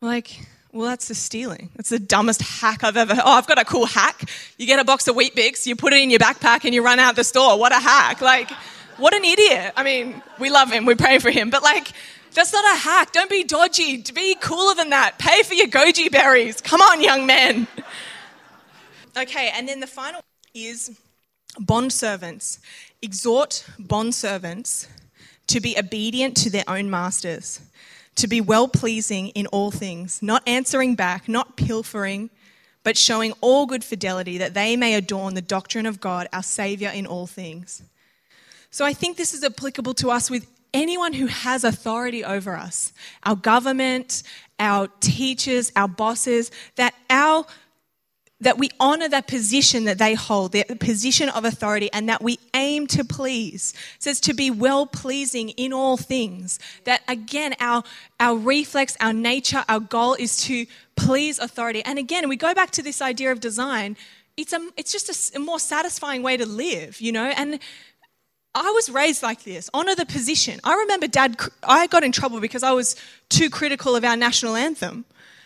like, 0.00 0.38
well, 0.72 0.88
that's 0.88 1.08
the 1.08 1.14
stealing. 1.14 1.70
That's 1.76 1.90
the 1.90 1.98
dumbest 1.98 2.40
hack 2.40 2.84
I've 2.84 2.96
ever. 2.96 3.14
Oh, 3.14 3.32
I've 3.32 3.46
got 3.48 3.60
a 3.60 3.64
cool 3.64 3.84
hack. 3.84 4.30
You 4.58 4.66
get 4.66 4.78
a 4.78 4.84
box 4.84 5.06
of 5.08 5.16
Weet-Bix, 5.16 5.66
you 5.66 5.76
put 5.76 5.92
it 5.92 6.00
in 6.00 6.08
your 6.08 6.20
backpack, 6.20 6.64
and 6.64 6.72
you 6.72 6.82
run 6.82 6.98
out 6.98 7.14
the 7.14 7.24
store. 7.24 7.58
What 7.58 7.72
a 7.72 7.80
hack! 7.80 8.22
Like, 8.22 8.50
what 8.96 9.14
an 9.14 9.24
idiot. 9.24 9.72
I 9.76 9.82
mean, 9.82 10.22
we 10.38 10.50
love 10.50 10.70
him, 10.70 10.84
we 10.86 10.94
pray 10.94 11.18
for 11.18 11.30
him, 11.30 11.50
but 11.50 11.62
like, 11.62 11.92
that's 12.34 12.52
not 12.52 12.64
a 12.64 12.78
hack. 12.78 13.12
Don't 13.12 13.28
be 13.28 13.44
dodgy. 13.44 14.02
Be 14.14 14.34
cooler 14.36 14.74
than 14.74 14.90
that. 14.90 15.18
Pay 15.18 15.42
for 15.42 15.54
your 15.54 15.66
goji 15.66 16.10
berries. 16.10 16.60
Come 16.60 16.80
on, 16.80 17.02
young 17.02 17.26
men. 17.26 17.68
Okay, 19.16 19.50
and 19.54 19.68
then 19.68 19.80
the 19.80 19.86
final 19.86 20.22
is 20.54 20.98
bond 21.58 21.92
servants. 21.92 22.58
Exhort 23.02 23.66
bond 23.78 24.14
servants 24.14 24.88
to 25.48 25.60
be 25.60 25.78
obedient 25.78 26.36
to 26.38 26.50
their 26.50 26.64
own 26.66 26.88
masters, 26.88 27.60
to 28.14 28.26
be 28.26 28.40
well 28.40 28.68
pleasing 28.68 29.28
in 29.28 29.46
all 29.48 29.70
things, 29.70 30.22
not 30.22 30.42
answering 30.48 30.94
back, 30.94 31.28
not 31.28 31.56
pilfering, 31.56 32.30
but 32.84 32.96
showing 32.96 33.32
all 33.40 33.66
good 33.66 33.84
fidelity 33.84 34.38
that 34.38 34.54
they 34.54 34.76
may 34.76 34.94
adorn 34.94 35.34
the 35.34 35.42
doctrine 35.42 35.84
of 35.86 36.00
God, 36.00 36.28
our 36.32 36.42
Saviour, 36.42 36.90
in 36.90 37.06
all 37.06 37.26
things. 37.26 37.82
So 38.72 38.84
I 38.84 38.94
think 38.94 39.16
this 39.16 39.34
is 39.34 39.44
applicable 39.44 39.94
to 39.94 40.10
us 40.10 40.30
with 40.30 40.46
anyone 40.74 41.12
who 41.12 41.26
has 41.26 41.62
authority 41.62 42.24
over 42.24 42.56
us 42.56 42.92
our 43.22 43.36
government, 43.36 44.22
our 44.58 44.88
teachers, 45.00 45.70
our 45.76 45.88
bosses, 45.88 46.50
that 46.76 46.94
our 47.10 47.46
that 48.40 48.58
we 48.58 48.70
honor 48.80 49.08
that 49.08 49.28
position 49.28 49.84
that 49.84 49.98
they 49.98 50.14
hold, 50.14 50.50
the 50.50 50.64
position 50.80 51.28
of 51.28 51.44
authority, 51.44 51.88
and 51.92 52.08
that 52.08 52.20
we 52.20 52.40
aim 52.54 52.88
to 52.88 53.04
please. 53.04 53.72
It 53.96 54.02
says 54.02 54.20
to 54.22 54.34
be 54.34 54.50
well 54.50 54.84
pleasing 54.84 55.50
in 55.50 55.72
all 55.72 55.96
things. 55.96 56.58
That 56.82 57.02
again, 57.06 57.54
our, 57.60 57.84
our 58.18 58.36
reflex, 58.36 58.96
our 59.00 59.12
nature, 59.12 59.64
our 59.68 59.78
goal 59.78 60.14
is 60.14 60.38
to 60.44 60.66
please 60.96 61.38
authority. 61.38 61.84
And 61.84 62.00
again, 62.00 62.28
we 62.28 62.36
go 62.36 62.52
back 62.52 62.72
to 62.72 62.82
this 62.82 63.00
idea 63.00 63.30
of 63.30 63.38
design. 63.38 63.96
It's, 64.36 64.52
a, 64.52 64.68
it's 64.76 64.90
just 64.90 65.34
a, 65.34 65.36
a 65.36 65.38
more 65.38 65.60
satisfying 65.60 66.24
way 66.24 66.36
to 66.36 66.44
live, 66.44 67.00
you 67.00 67.12
know? 67.12 67.26
And 67.26 67.60
I 68.54 68.70
was 68.70 68.90
raised 68.90 69.22
like 69.22 69.44
this 69.44 69.70
honor 69.72 69.94
the 69.94 70.06
position. 70.06 70.60
I 70.62 70.74
remember 70.74 71.06
dad, 71.06 71.36
I 71.62 71.86
got 71.86 72.04
in 72.04 72.12
trouble 72.12 72.40
because 72.40 72.62
I 72.62 72.72
was 72.72 72.96
too 73.28 73.48
critical 73.48 73.96
of 73.96 74.04
our 74.04 74.16
national 74.16 74.56
anthem. 74.56 75.04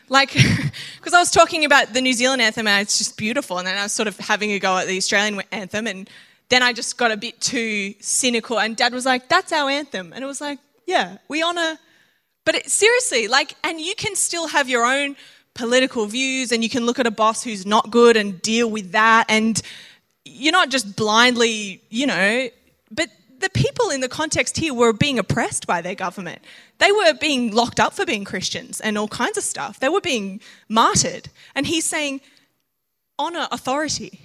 Like, 0.08 0.32
because 0.96 1.14
I 1.14 1.18
was 1.18 1.30
talking 1.30 1.64
about 1.64 1.92
the 1.92 2.00
New 2.00 2.12
Zealand 2.12 2.42
anthem 2.42 2.66
and 2.66 2.82
it's 2.82 2.98
just 2.98 3.16
beautiful, 3.16 3.58
and 3.58 3.66
then 3.66 3.76
I 3.76 3.84
was 3.84 3.92
sort 3.92 4.08
of 4.08 4.18
having 4.18 4.52
a 4.52 4.58
go 4.58 4.76
at 4.76 4.86
the 4.86 4.96
Australian 4.96 5.42
anthem, 5.52 5.86
and 5.86 6.08
then 6.48 6.62
I 6.62 6.72
just 6.72 6.96
got 6.96 7.10
a 7.10 7.16
bit 7.16 7.40
too 7.40 7.94
cynical, 8.00 8.58
and 8.58 8.76
dad 8.76 8.92
was 8.92 9.06
like, 9.06 9.28
That's 9.28 9.52
our 9.52 9.70
anthem. 9.70 10.12
And 10.12 10.22
it 10.22 10.26
was 10.26 10.40
like, 10.40 10.58
Yeah, 10.86 11.18
we 11.28 11.42
honor. 11.42 11.78
But 12.44 12.54
it, 12.54 12.70
seriously, 12.70 13.26
like, 13.26 13.56
and 13.64 13.80
you 13.80 13.94
can 13.96 14.14
still 14.14 14.46
have 14.48 14.68
your 14.68 14.84
own 14.84 15.16
political 15.54 16.06
views, 16.06 16.52
and 16.52 16.62
you 16.62 16.70
can 16.70 16.86
look 16.86 16.98
at 16.98 17.06
a 17.06 17.10
boss 17.10 17.42
who's 17.42 17.66
not 17.66 17.90
good 17.90 18.16
and 18.16 18.40
deal 18.42 18.70
with 18.70 18.92
that, 18.92 19.26
and 19.28 19.60
you're 20.24 20.52
not 20.52 20.70
just 20.70 20.96
blindly, 20.96 21.80
you 21.88 22.06
know, 22.06 22.48
but 22.96 23.10
the 23.38 23.50
people 23.50 23.90
in 23.90 24.00
the 24.00 24.08
context 24.08 24.56
here 24.56 24.74
were 24.74 24.92
being 24.92 25.18
oppressed 25.18 25.66
by 25.66 25.80
their 25.82 25.94
government. 25.94 26.42
They 26.78 26.90
were 26.90 27.14
being 27.14 27.52
locked 27.52 27.80
up 27.80 27.92
for 27.92 28.06
being 28.06 28.24
Christians 28.24 28.80
and 28.80 28.96
all 28.96 29.08
kinds 29.08 29.36
of 29.36 29.44
stuff. 29.44 29.78
They 29.78 29.88
were 29.88 30.00
being 30.00 30.40
martyred. 30.68 31.28
And 31.54 31.66
he's 31.66 31.84
saying, 31.84 32.20
honor 33.18 33.46
authority. 33.52 34.20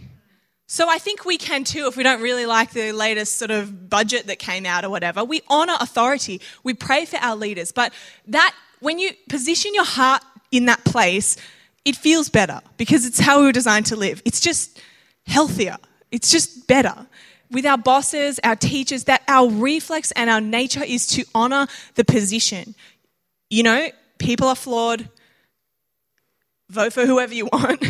So 0.67 0.89
I 0.89 0.99
think 0.99 1.25
we 1.25 1.37
can 1.37 1.65
too, 1.65 1.87
if 1.87 1.97
we 1.97 2.03
don't 2.03 2.21
really 2.21 2.45
like 2.45 2.71
the 2.71 2.93
latest 2.93 3.37
sort 3.37 3.51
of 3.51 3.89
budget 3.89 4.27
that 4.27 4.39
came 4.39 4.65
out 4.65 4.85
or 4.85 4.89
whatever. 4.89 5.23
We 5.23 5.41
honor 5.49 5.75
authority. 5.79 6.39
We 6.63 6.73
pray 6.73 7.05
for 7.05 7.17
our 7.17 7.35
leaders. 7.35 7.73
But 7.73 7.93
that, 8.27 8.55
when 8.79 8.97
you 8.97 9.11
position 9.27 9.73
your 9.73 9.85
heart 9.85 10.23
in 10.51 10.65
that 10.65 10.83
place, 10.85 11.35
it 11.83 11.95
feels 11.95 12.29
better 12.29 12.61
because 12.77 13.05
it's 13.05 13.19
how 13.19 13.39
we 13.39 13.47
were 13.47 13.51
designed 13.51 13.87
to 13.87 13.95
live. 13.95 14.21
It's 14.23 14.39
just 14.39 14.79
healthier. 15.25 15.77
It's 16.11 16.31
just 16.31 16.67
better 16.67 17.07
with 17.51 17.65
our 17.65 17.77
bosses, 17.77 18.39
our 18.43 18.55
teachers, 18.55 19.03
that 19.05 19.23
our 19.27 19.49
reflex 19.49 20.11
and 20.11 20.29
our 20.29 20.41
nature 20.41 20.83
is 20.83 21.05
to 21.07 21.25
honor 21.35 21.67
the 21.95 22.05
position. 22.05 22.75
You 23.49 23.63
know, 23.63 23.89
people 24.17 24.47
are 24.47 24.55
flawed. 24.55 25.09
Vote 26.69 26.93
for 26.93 27.05
whoever 27.05 27.33
you 27.33 27.45
want. 27.51 27.83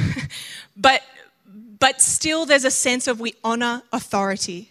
but 0.75 1.03
but 1.79 2.01
still 2.01 2.45
there's 2.45 2.65
a 2.65 2.71
sense 2.71 3.07
of 3.07 3.19
we 3.19 3.35
honor 3.43 3.83
authority. 3.93 4.69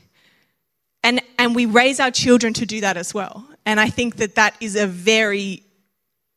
And 1.03 1.22
and 1.38 1.55
we 1.55 1.66
raise 1.66 2.00
our 2.00 2.11
children 2.11 2.53
to 2.55 2.66
do 2.66 2.81
that 2.83 2.96
as 2.96 3.14
well. 3.14 3.46
And 3.64 3.79
I 3.81 3.88
think 3.88 4.16
that 4.16 4.35
that 4.35 4.55
is 4.61 4.76
a 4.76 4.87
very 4.87 5.62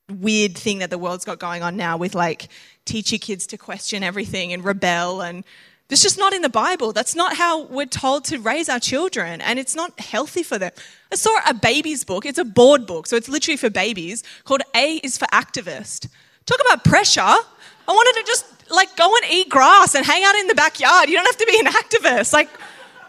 weird 0.09 0.55
thing 0.55 0.79
that 0.79 0.89
the 0.89 0.97
world's 0.97 1.25
got 1.25 1.39
going 1.39 1.63
on 1.63 1.75
now 1.75 1.97
with 1.97 2.13
like 2.13 2.49
teach 2.85 3.11
your 3.11 3.19
kids 3.19 3.47
to 3.47 3.57
question 3.57 4.03
everything 4.03 4.53
and 4.53 4.63
rebel 4.63 5.21
and 5.21 5.43
it's 5.89 6.01
just 6.01 6.17
not 6.17 6.33
in 6.33 6.41
the 6.41 6.49
Bible. 6.49 6.93
That's 6.93 7.15
not 7.15 7.35
how 7.35 7.63
we're 7.65 7.85
told 7.85 8.25
to 8.25 8.39
raise 8.39 8.69
our 8.69 8.79
children, 8.79 9.41
and 9.41 9.59
it's 9.59 9.75
not 9.75 9.99
healthy 9.99 10.43
for 10.43 10.57
them. 10.57 10.71
I 11.11 11.15
saw 11.15 11.37
a 11.47 11.53
baby's 11.53 12.03
book, 12.03 12.25
it's 12.25 12.39
a 12.39 12.45
board 12.45 12.87
book, 12.87 13.07
so 13.07 13.15
it's 13.15 13.29
literally 13.29 13.57
for 13.57 13.69
babies, 13.69 14.23
called 14.43 14.61
A 14.75 14.95
is 15.03 15.17
for 15.17 15.25
Activist. 15.27 16.07
Talk 16.45 16.59
about 16.65 16.83
pressure. 16.83 17.21
I 17.21 17.91
wanted 17.91 18.21
to 18.21 18.27
just 18.27 18.45
like 18.71 18.95
go 18.95 19.13
and 19.15 19.31
eat 19.31 19.49
grass 19.49 19.93
and 19.93 20.05
hang 20.05 20.23
out 20.23 20.35
in 20.35 20.47
the 20.47 20.55
backyard. 20.55 21.09
You 21.09 21.15
don't 21.15 21.25
have 21.25 21.37
to 21.37 21.45
be 21.45 21.59
an 21.59 21.67
activist. 21.67 22.33
Like, 22.33 22.49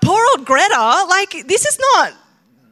poor 0.02 0.22
old 0.32 0.44
Greta, 0.44 1.06
like, 1.08 1.46
this 1.46 1.64
is 1.64 1.78
not, 1.80 2.12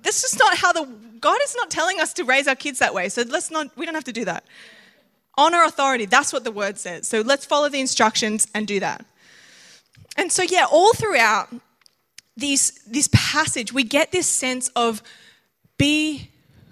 this 0.03 0.25
is 0.25 0.39
not 0.39 0.57
how 0.57 0.73
the, 0.73 0.85
God 1.21 1.39
is 1.45 1.55
not 1.57 1.71
telling 1.71 2.01
us 2.01 2.13
to 2.15 2.25
raise 2.25 2.47
our 2.49 2.57
kids 2.57 2.81
that 2.81 2.93
way. 2.93 3.09
So 3.09 3.23
let's 3.23 3.51
not, 3.51 3.75
we 3.77 3.87
don't 3.87 3.95
have 3.95 4.05
to 4.05 4.13
do 4.13 4.25
that. 4.27 4.45
Honor 5.39 5.65
authority, 5.65 6.05
that's 6.05 6.33
what 6.33 6.45
the 6.45 6.53
word 6.53 6.79
says. 6.79 7.09
So 7.09 7.23
let's 7.23 7.47
follow 7.47 7.69
the 7.69 7.81
instructions 7.81 8.47
and 8.55 8.67
do 8.67 8.81
that. 8.81 9.07
And 10.17 10.31
so, 10.31 10.43
yeah, 10.43 10.67
all 10.71 10.93
throughout 10.95 11.49
these, 12.37 12.81
this 12.87 13.09
passage, 13.13 13.73
we 13.73 13.83
get 13.83 14.13
this 14.13 14.27
sense 14.27 14.69
of 14.77 15.03
be 15.79 16.31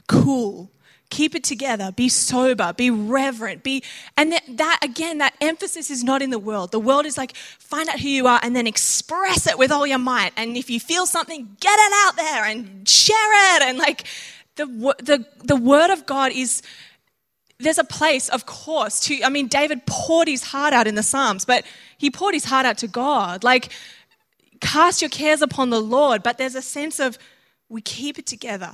cool, 0.09 0.71
keep 1.09 1.35
it 1.35 1.45
together, 1.45 1.93
be 1.93 2.09
sober, 2.09 2.73
be 2.73 2.91
reverent, 2.91 3.63
be, 3.63 3.83
and 4.17 4.33
that, 4.33 4.43
that, 4.49 4.79
again, 4.83 5.19
that 5.19 5.35
emphasis 5.41 5.91
is 5.91 6.05
not 6.05 6.23
in 6.23 6.31
the 6.31 6.39
world. 6.39 6.71
The 6.71 6.81
world 6.81 7.07
is 7.07 7.19
like, 7.19 7.35
find 7.35 7.89
out 7.89 8.01
who 8.01 8.09
you 8.09 8.27
are 8.27 8.41
and 8.43 8.55
then 8.55 8.67
express 8.67 9.47
it 9.47 9.59
with 9.59 9.73
all 9.73 9.87
your 9.87 9.99
might. 9.99 10.33
And 10.37 10.57
if 10.57 10.71
you 10.71 10.81
feel 10.81 11.07
something, 11.07 11.57
get 11.61 11.79
it 11.79 11.93
out 12.07 12.17
there 12.17 12.45
and 12.45 12.89
share 12.89 13.57
it. 13.57 13.63
And 13.63 13.79
like, 13.79 14.07
the, 14.57 14.67
the, 14.67 15.27
the 15.45 15.57
word 15.57 15.91
of 15.91 16.07
God 16.07 16.33
is, 16.33 16.63
there's 17.59 17.79
a 17.79 17.85
place, 17.85 18.29
of 18.29 18.47
course, 18.47 19.01
to, 19.01 19.23
I 19.23 19.29
mean, 19.29 19.49
David 19.49 19.87
poured 19.87 20.29
his 20.29 20.45
heart 20.45 20.73
out 20.73 20.87
in 20.87 20.95
the 20.95 21.03
Psalms, 21.03 21.45
but 21.45 21.65
he 22.01 22.11
poured 22.11 22.33
his 22.33 22.47
heart 22.47 22.65
out 22.65 22.79
to 22.79 22.89
God. 22.89 23.45
Like, 23.45 23.71
cast 24.63 25.03
your 25.03 25.11
cares 25.11 25.43
upon 25.43 25.69
the 25.69 25.83
Lord, 25.83 26.23
but 26.23 26.39
there's 26.39 26.55
a 26.55 26.63
sense 26.63 26.99
of 26.99 27.19
we 27.69 27.83
keep 27.83 28.19
it 28.19 28.25
together. 28.25 28.73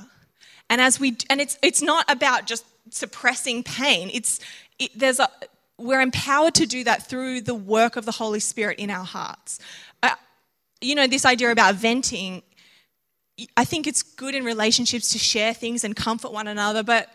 And 0.69 0.79
as 0.79 0.97
we, 0.97 1.17
and 1.29 1.41
it's, 1.41 1.57
it's 1.61 1.81
not 1.81 2.09
about 2.09 2.45
just 2.45 2.65
suppressing 2.89 3.63
pain. 3.63 4.09
It's, 4.13 4.39
it, 4.79 4.91
there's 4.95 5.19
a, 5.19 5.27
we're 5.77 5.99
empowered 5.99 6.55
to 6.55 6.65
do 6.65 6.85
that 6.85 7.09
through 7.09 7.41
the 7.41 7.53
work 7.53 7.97
of 7.97 8.05
the 8.05 8.13
Holy 8.13 8.39
Spirit 8.39 8.79
in 8.79 8.89
our 8.89 9.03
hearts. 9.03 9.59
Uh, 10.01 10.15
you 10.79 10.95
know, 10.95 11.05
this 11.05 11.25
idea 11.25 11.51
about 11.51 11.75
venting, 11.75 12.43
I 13.57 13.65
think 13.65 13.87
it's 13.87 14.03
good 14.03 14.35
in 14.35 14.45
relationships 14.45 15.09
to 15.09 15.19
share 15.19 15.53
things 15.53 15.83
and 15.83 15.97
comfort 15.97 16.31
one 16.31 16.47
another, 16.47 16.81
but 16.81 17.09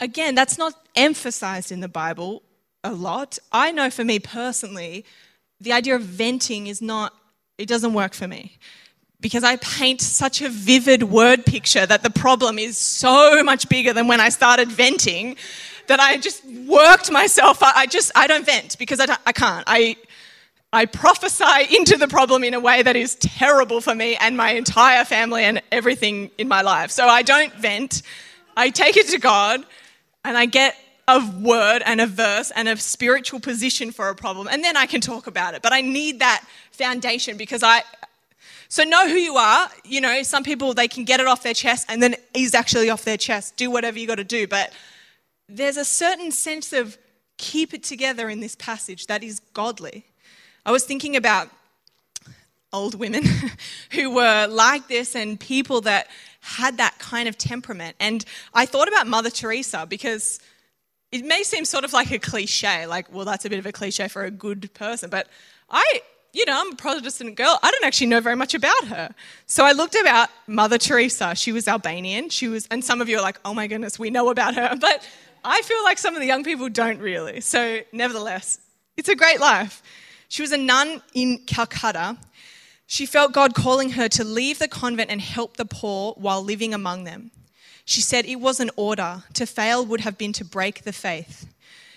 again, 0.00 0.34
that's 0.34 0.58
not 0.58 0.74
emphasized 0.94 1.72
in 1.72 1.80
the 1.80 1.88
Bible 1.88 2.42
a 2.84 2.92
lot. 2.92 3.38
I 3.52 3.72
know 3.72 3.90
for 3.90 4.04
me 4.04 4.18
personally, 4.18 5.04
the 5.60 5.72
idea 5.72 5.94
of 5.96 6.02
venting 6.02 6.66
is 6.66 6.80
not, 6.80 7.14
it 7.58 7.68
doesn't 7.68 7.94
work 7.94 8.14
for 8.14 8.26
me. 8.28 8.58
because 9.20 9.44
I 9.44 9.56
paint 9.56 10.00
such 10.00 10.40
a 10.40 10.48
vivid 10.48 11.02
word 11.04 11.44
picture 11.44 11.84
that 11.86 12.02
the 12.02 12.10
problem 12.10 12.58
is 12.58 12.78
so 12.78 13.42
much 13.44 13.68
bigger 13.68 13.92
than 13.92 14.08
when 14.08 14.20
I 14.20 14.30
started 14.30 14.68
venting 14.68 15.36
that 15.88 16.00
I 16.00 16.16
just 16.16 16.44
worked 16.66 17.10
myself. 17.10 17.62
I 17.62 17.86
just, 17.86 18.12
I 18.14 18.26
don't 18.26 18.46
vent 18.46 18.78
because 18.78 19.00
I, 19.00 19.16
I 19.26 19.32
can't. 19.32 19.64
I, 19.66 19.96
I 20.72 20.86
prophesy 20.86 21.76
into 21.76 21.96
the 21.96 22.08
problem 22.08 22.44
in 22.44 22.54
a 22.54 22.60
way 22.60 22.82
that 22.82 22.96
is 22.96 23.16
terrible 23.16 23.80
for 23.80 23.94
me 23.94 24.16
and 24.16 24.36
my 24.36 24.52
entire 24.52 25.04
family 25.04 25.44
and 25.44 25.60
everything 25.70 26.30
in 26.38 26.48
my 26.48 26.62
life. 26.62 26.90
So 26.90 27.06
I 27.06 27.22
don't 27.22 27.52
vent. 27.54 28.02
I 28.56 28.70
take 28.70 28.96
it 28.96 29.08
to 29.08 29.18
God 29.18 29.64
and 30.24 30.36
I 30.38 30.46
get 30.46 30.76
a 31.10 31.30
word 31.40 31.82
and 31.84 32.00
a 32.00 32.06
verse 32.06 32.52
and 32.54 32.68
a 32.68 32.76
spiritual 32.76 33.40
position 33.40 33.90
for 33.90 34.08
a 34.08 34.14
problem, 34.14 34.46
and 34.48 34.62
then 34.62 34.76
I 34.76 34.86
can 34.86 35.00
talk 35.00 35.26
about 35.26 35.54
it. 35.54 35.62
But 35.62 35.72
I 35.72 35.80
need 35.80 36.20
that 36.20 36.44
foundation 36.72 37.36
because 37.36 37.62
I. 37.62 37.82
So 38.68 38.84
know 38.84 39.08
who 39.08 39.16
you 39.16 39.34
are. 39.34 39.68
You 39.84 40.00
know, 40.00 40.22
some 40.22 40.44
people 40.44 40.74
they 40.74 40.86
can 40.86 41.04
get 41.04 41.18
it 41.18 41.26
off 41.26 41.42
their 41.42 41.54
chest 41.54 41.86
and 41.88 42.00
then 42.00 42.14
is 42.34 42.54
actually 42.54 42.88
off 42.88 43.04
their 43.04 43.16
chest. 43.16 43.56
Do 43.56 43.68
whatever 43.68 43.98
you 43.98 44.06
got 44.06 44.16
to 44.16 44.24
do. 44.24 44.46
But 44.46 44.72
there's 45.48 45.76
a 45.76 45.84
certain 45.84 46.30
sense 46.30 46.72
of 46.72 46.96
keep 47.36 47.74
it 47.74 47.82
together 47.82 48.30
in 48.30 48.38
this 48.38 48.54
passage 48.54 49.08
that 49.08 49.24
is 49.24 49.40
godly. 49.54 50.04
I 50.64 50.70
was 50.70 50.84
thinking 50.84 51.16
about 51.16 51.48
old 52.72 52.94
women 52.94 53.24
who 53.90 54.14
were 54.14 54.46
like 54.46 54.86
this 54.86 55.16
and 55.16 55.40
people 55.40 55.80
that 55.80 56.06
had 56.40 56.76
that 56.76 56.96
kind 57.00 57.28
of 57.28 57.36
temperament. 57.36 57.96
And 57.98 58.24
I 58.54 58.66
thought 58.66 58.86
about 58.86 59.08
Mother 59.08 59.30
Teresa 59.30 59.84
because 59.88 60.38
it 61.12 61.24
may 61.24 61.42
seem 61.42 61.64
sort 61.64 61.84
of 61.84 61.92
like 61.92 62.10
a 62.12 62.18
cliche, 62.18 62.86
like, 62.86 63.12
well, 63.12 63.24
that's 63.24 63.44
a 63.44 63.50
bit 63.50 63.58
of 63.58 63.66
a 63.66 63.72
cliche 63.72 64.08
for 64.08 64.24
a 64.24 64.30
good 64.30 64.72
person, 64.74 65.10
but 65.10 65.26
I, 65.68 66.02
you 66.32 66.46
know, 66.46 66.60
I'm 66.60 66.72
a 66.72 66.76
Protestant 66.76 67.34
girl. 67.34 67.58
I 67.62 67.70
don't 67.70 67.84
actually 67.84 68.06
know 68.06 68.20
very 68.20 68.36
much 68.36 68.54
about 68.54 68.84
her. 68.84 69.14
So 69.46 69.64
I 69.64 69.72
looked 69.72 69.96
about 69.96 70.28
Mother 70.46 70.78
Teresa. 70.78 71.34
She 71.34 71.50
was 71.50 71.66
Albanian. 71.66 72.28
She 72.28 72.46
was, 72.46 72.68
and 72.70 72.84
some 72.84 73.00
of 73.00 73.08
you 73.08 73.18
are 73.18 73.22
like, 73.22 73.40
oh 73.44 73.54
my 73.54 73.66
goodness, 73.66 73.98
we 73.98 74.10
know 74.10 74.30
about 74.30 74.54
her. 74.54 74.76
But 74.80 75.06
I 75.44 75.62
feel 75.62 75.82
like 75.84 75.98
some 75.98 76.14
of 76.14 76.20
the 76.20 76.26
young 76.26 76.44
people 76.44 76.68
don't 76.68 77.00
really. 77.00 77.40
So, 77.40 77.80
nevertheless, 77.92 78.60
it's 78.96 79.08
a 79.08 79.16
great 79.16 79.40
life. 79.40 79.82
She 80.28 80.42
was 80.42 80.52
a 80.52 80.56
nun 80.56 81.02
in 81.14 81.38
Calcutta. 81.46 82.16
She 82.86 83.06
felt 83.06 83.32
God 83.32 83.54
calling 83.54 83.90
her 83.90 84.08
to 84.10 84.24
leave 84.24 84.58
the 84.58 84.68
convent 84.68 85.10
and 85.10 85.20
help 85.20 85.56
the 85.56 85.64
poor 85.64 86.12
while 86.16 86.42
living 86.42 86.74
among 86.74 87.04
them. 87.04 87.30
She 87.84 88.00
said 88.00 88.26
it 88.26 88.40
was 88.40 88.60
an 88.60 88.70
order. 88.76 89.24
To 89.34 89.46
fail 89.46 89.84
would 89.84 90.00
have 90.00 90.18
been 90.18 90.32
to 90.34 90.44
break 90.44 90.82
the 90.82 90.92
faith. 90.92 91.46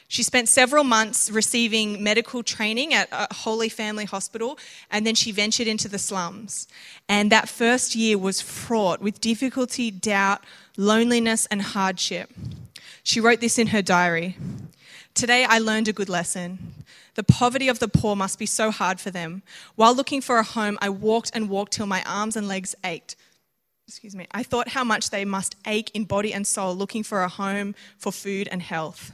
She 0.08 0.22
spent 0.22 0.48
several 0.48 0.84
months 0.84 1.32
receiving 1.32 2.04
medical 2.04 2.44
training 2.44 2.94
at 2.94 3.10
a 3.12 3.34
Holy 3.34 3.68
Family 3.68 4.06
Hospital, 4.06 4.60
and 4.92 5.08
then 5.08 5.16
she 5.16 5.32
ventured 5.32 5.66
into 5.66 5.88
the 5.88 5.98
slums. 5.98 6.68
And 7.10 7.32
that 7.32 7.50
first 7.50 7.96
year 7.96 8.18
was 8.18 8.40
fraught 8.40 9.02
with 9.02 9.20
difficulty, 9.20 9.90
doubt, 9.90 10.44
loneliness, 10.78 11.48
and 11.48 11.62
hardship. 11.62 12.32
She 13.02 13.20
wrote 13.20 13.40
this 13.40 13.58
in 13.58 13.68
her 13.68 13.82
diary 13.82 14.38
Today 15.16 15.46
I 15.46 15.60
learned 15.60 15.88
a 15.88 15.94
good 15.94 16.10
lesson. 16.10 16.74
The 17.16 17.24
poverty 17.24 17.68
of 17.68 17.80
the 17.80 17.88
poor 17.88 18.16
must 18.16 18.40
be 18.40 18.46
so 18.46 18.72
hard 18.72 19.00
for 19.00 19.12
them. 19.12 19.44
While 19.76 19.96
looking 19.96 20.22
for 20.22 20.38
a 20.38 20.44
home, 20.44 20.78
I 20.82 20.90
walked 20.90 21.32
and 21.34 21.50
walked 21.50 21.74
till 21.74 21.86
my 21.86 22.04
arms 22.04 22.36
and 22.36 22.48
legs 22.48 22.76
ached 22.84 23.16
excuse 23.88 24.16
me, 24.16 24.28
I 24.32 24.44
thought 24.44 24.70
how 24.70 24.84
much 24.84 25.10
they 25.10 25.26
must 25.26 25.56
ache 25.68 25.92
in 25.94 26.06
body 26.06 26.34
and 26.34 26.48
soul 26.48 26.76
looking 26.76 27.04
for 27.04 27.24
a 27.24 27.30
home, 27.30 27.76
for 27.98 28.12
food 28.12 28.48
and 28.52 28.62
health. 28.62 29.12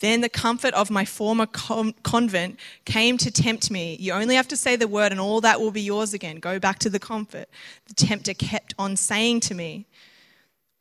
Then 0.00 0.20
the 0.20 0.28
comfort 0.28 0.74
of 0.74 0.90
my 0.90 1.06
former 1.06 1.46
convent 1.46 2.58
came 2.84 3.16
to 3.18 3.30
tempt 3.30 3.70
me. 3.70 3.96
You 3.98 4.12
only 4.12 4.34
have 4.34 4.48
to 4.48 4.56
say 4.56 4.76
the 4.76 4.86
word, 4.86 5.10
and 5.10 5.20
all 5.20 5.40
that 5.40 5.60
will 5.60 5.70
be 5.70 5.80
yours 5.80 6.12
again. 6.12 6.36
Go 6.36 6.58
back 6.58 6.78
to 6.80 6.90
the 6.90 6.98
comfort. 6.98 7.48
The 7.86 7.94
tempter 7.94 8.34
kept 8.34 8.74
on 8.78 8.96
saying 8.96 9.40
to 9.40 9.54
me, 9.54 9.86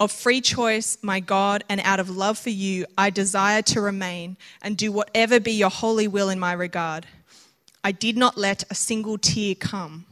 Of 0.01 0.11
free 0.11 0.41
choice, 0.41 0.97
my 1.01 1.21
God, 1.21 1.63
and 1.69 1.79
out 1.85 2.01
of 2.01 2.09
love 2.09 2.37
for 2.37 2.49
you, 2.49 2.85
I 2.97 3.09
desire 3.09 3.61
to 3.63 3.79
remain 3.79 4.35
and 4.61 4.75
do 4.75 4.91
whatever 4.91 5.39
be 5.39 5.53
your 5.53 5.69
holy 5.69 6.09
will 6.09 6.29
in 6.29 6.39
my 6.39 6.51
regard. 6.51 7.05
I 7.85 7.93
did 7.93 8.17
not 8.17 8.37
let 8.37 8.65
a 8.69 8.75
single 8.75 9.17
tear 9.17 9.55
come. 9.55 10.05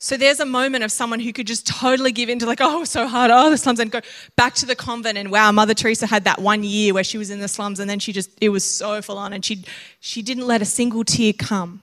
So 0.00 0.16
there's 0.16 0.38
a 0.38 0.46
moment 0.46 0.84
of 0.84 0.92
someone 0.92 1.18
who 1.18 1.32
could 1.32 1.48
just 1.48 1.66
totally 1.66 2.12
give 2.12 2.28
in 2.28 2.38
to 2.38 2.46
like, 2.46 2.60
oh, 2.60 2.84
so 2.84 3.08
hard, 3.08 3.32
oh, 3.32 3.50
the 3.50 3.58
slums, 3.58 3.80
and 3.80 3.90
go 3.90 4.00
back 4.36 4.54
to 4.54 4.66
the 4.66 4.76
convent. 4.76 5.18
And 5.18 5.32
wow, 5.32 5.50
Mother 5.50 5.74
Teresa 5.74 6.06
had 6.06 6.22
that 6.22 6.40
one 6.40 6.62
year 6.62 6.94
where 6.94 7.02
she 7.02 7.18
was 7.18 7.30
in 7.30 7.40
the 7.40 7.48
slums, 7.48 7.80
and 7.80 7.90
then 7.90 7.98
she 7.98 8.12
just 8.12 8.30
it 8.40 8.50
was 8.50 8.64
so 8.64 9.02
full 9.02 9.18
on, 9.18 9.32
and 9.32 9.44
she 9.44 9.64
she 9.98 10.22
didn't 10.22 10.46
let 10.46 10.62
a 10.62 10.64
single 10.64 11.02
tear 11.02 11.32
come. 11.32 11.82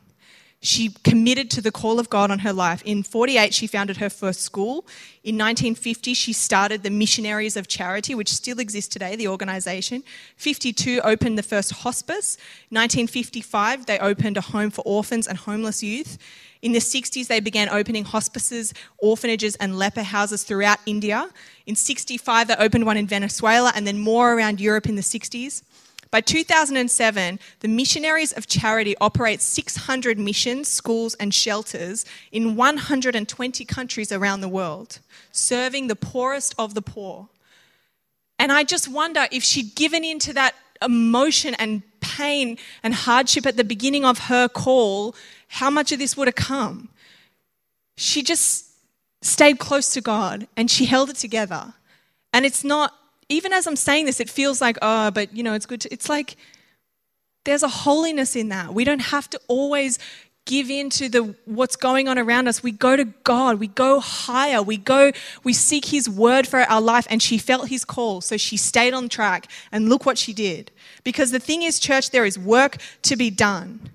She 0.61 0.95
committed 1.03 1.51
to 1.51 1.61
the 1.61 1.71
call 1.71 1.99
of 1.99 2.09
God 2.09 2.31
on 2.31 2.39
her 2.39 2.53
life. 2.53 2.81
In 2.83 3.03
48, 3.03 3.53
she 3.53 3.67
founded 3.67 3.97
her 3.97 4.09
first 4.09 4.41
school. 4.41 4.87
In 5.23 5.35
1950, 5.35 6.15
she 6.15 6.33
started 6.33 6.81
the 6.81 6.89
Missionaries 6.89 7.55
of 7.55 7.67
Charity, 7.67 8.15
which 8.15 8.33
still 8.33 8.59
exists 8.59 8.91
today, 8.91 9.15
the 9.15 9.27
organization. 9.27 10.03
52 10.37 11.01
opened 11.03 11.37
the 11.37 11.43
first 11.43 11.71
hospice. 11.71 12.37
1955, 12.69 13.85
they 13.85 13.99
opened 13.99 14.37
a 14.37 14.41
home 14.41 14.71
for 14.71 14.81
orphans 14.85 15.27
and 15.27 15.37
homeless 15.37 15.83
youth. 15.83 16.17
In 16.65 16.71
the 16.71 16.79
60s, 16.79 17.27
they 17.27 17.39
began 17.39 17.69
opening 17.69 18.03
hospices, 18.03 18.73
orphanages, 18.97 19.55
and 19.57 19.77
leper 19.77 20.01
houses 20.01 20.41
throughout 20.41 20.79
India. 20.87 21.29
In 21.67 21.75
65, 21.75 22.47
they 22.47 22.55
opened 22.55 22.87
one 22.87 22.97
in 22.97 23.05
Venezuela 23.05 23.71
and 23.75 23.85
then 23.85 23.99
more 23.99 24.33
around 24.33 24.59
Europe 24.59 24.89
in 24.89 24.95
the 24.95 25.03
60s. 25.03 25.61
By 26.09 26.21
2007, 26.21 27.39
the 27.59 27.67
Missionaries 27.67 28.33
of 28.33 28.47
Charity 28.47 28.95
operate 28.99 29.41
600 29.41 30.17
missions, 30.17 30.67
schools, 30.67 31.13
and 31.19 31.31
shelters 31.31 32.03
in 32.31 32.55
120 32.55 33.65
countries 33.65 34.11
around 34.11 34.41
the 34.41 34.49
world, 34.49 34.97
serving 35.31 35.85
the 35.85 35.95
poorest 35.95 36.55
of 36.57 36.73
the 36.73 36.81
poor. 36.81 37.29
And 38.39 38.51
I 38.51 38.63
just 38.63 38.87
wonder 38.87 39.27
if 39.31 39.43
she'd 39.43 39.75
given 39.75 40.03
in 40.03 40.17
to 40.17 40.33
that 40.33 40.55
emotion 40.81 41.53
and 41.59 41.83
pain 41.99 42.57
and 42.81 42.93
hardship 42.93 43.45
at 43.45 43.55
the 43.55 43.63
beginning 43.63 44.03
of 44.03 44.17
her 44.17 44.47
call 44.47 45.15
how 45.55 45.69
much 45.69 45.93
of 45.93 45.99
this 45.99 46.17
would 46.17 46.27
have 46.27 46.35
come? 46.35 46.89
She 47.95 48.23
just 48.23 48.65
stayed 49.21 49.57
close 49.57 49.89
to 49.91 50.01
God 50.01 50.47
and 50.57 50.69
she 50.69 50.83
held 50.83 51.09
it 51.09 51.15
together. 51.15 51.73
And 52.33 52.45
it's 52.45 52.65
not, 52.65 52.93
even 53.29 53.53
as 53.53 53.65
I'm 53.65 53.77
saying 53.77 54.05
this, 54.05 54.19
it 54.19 54.29
feels 54.29 54.59
like, 54.59 54.77
oh, 54.81 55.11
but 55.11 55.33
you 55.33 55.43
know, 55.43 55.53
it's 55.53 55.65
good 55.65 55.79
to, 55.81 55.93
it's 55.93 56.09
like 56.09 56.35
there's 57.45 57.63
a 57.63 57.69
holiness 57.69 58.35
in 58.35 58.49
that. 58.49 58.73
We 58.73 58.83
don't 58.83 58.99
have 58.99 59.29
to 59.29 59.39
always 59.47 59.97
give 60.43 60.69
in 60.69 60.89
to 60.89 61.07
the 61.07 61.33
what's 61.45 61.77
going 61.77 62.07
on 62.07 62.19
around 62.19 62.47
us 62.47 62.61
we 62.61 62.71
go 62.71 62.95
to 62.95 63.05
god 63.23 63.59
we 63.59 63.65
go 63.65 63.99
higher 63.99 64.61
we 64.61 64.77
go 64.77 65.11
we 65.43 65.51
seek 65.51 65.85
his 65.85 66.07
word 66.07 66.47
for 66.47 66.59
our 66.59 66.79
life 66.79 67.07
and 67.09 67.19
she 67.19 67.39
felt 67.39 67.67
his 67.67 67.83
call 67.83 68.21
so 68.21 68.37
she 68.37 68.55
stayed 68.55 68.93
on 68.93 69.09
track 69.09 69.47
and 69.71 69.89
look 69.89 70.05
what 70.05 70.19
she 70.19 70.33
did 70.33 70.69
because 71.03 71.31
the 71.31 71.39
thing 71.39 71.63
is 71.63 71.79
church 71.79 72.11
there 72.11 72.25
is 72.25 72.37
work 72.37 72.77
to 73.01 73.15
be 73.15 73.31
done 73.31 73.89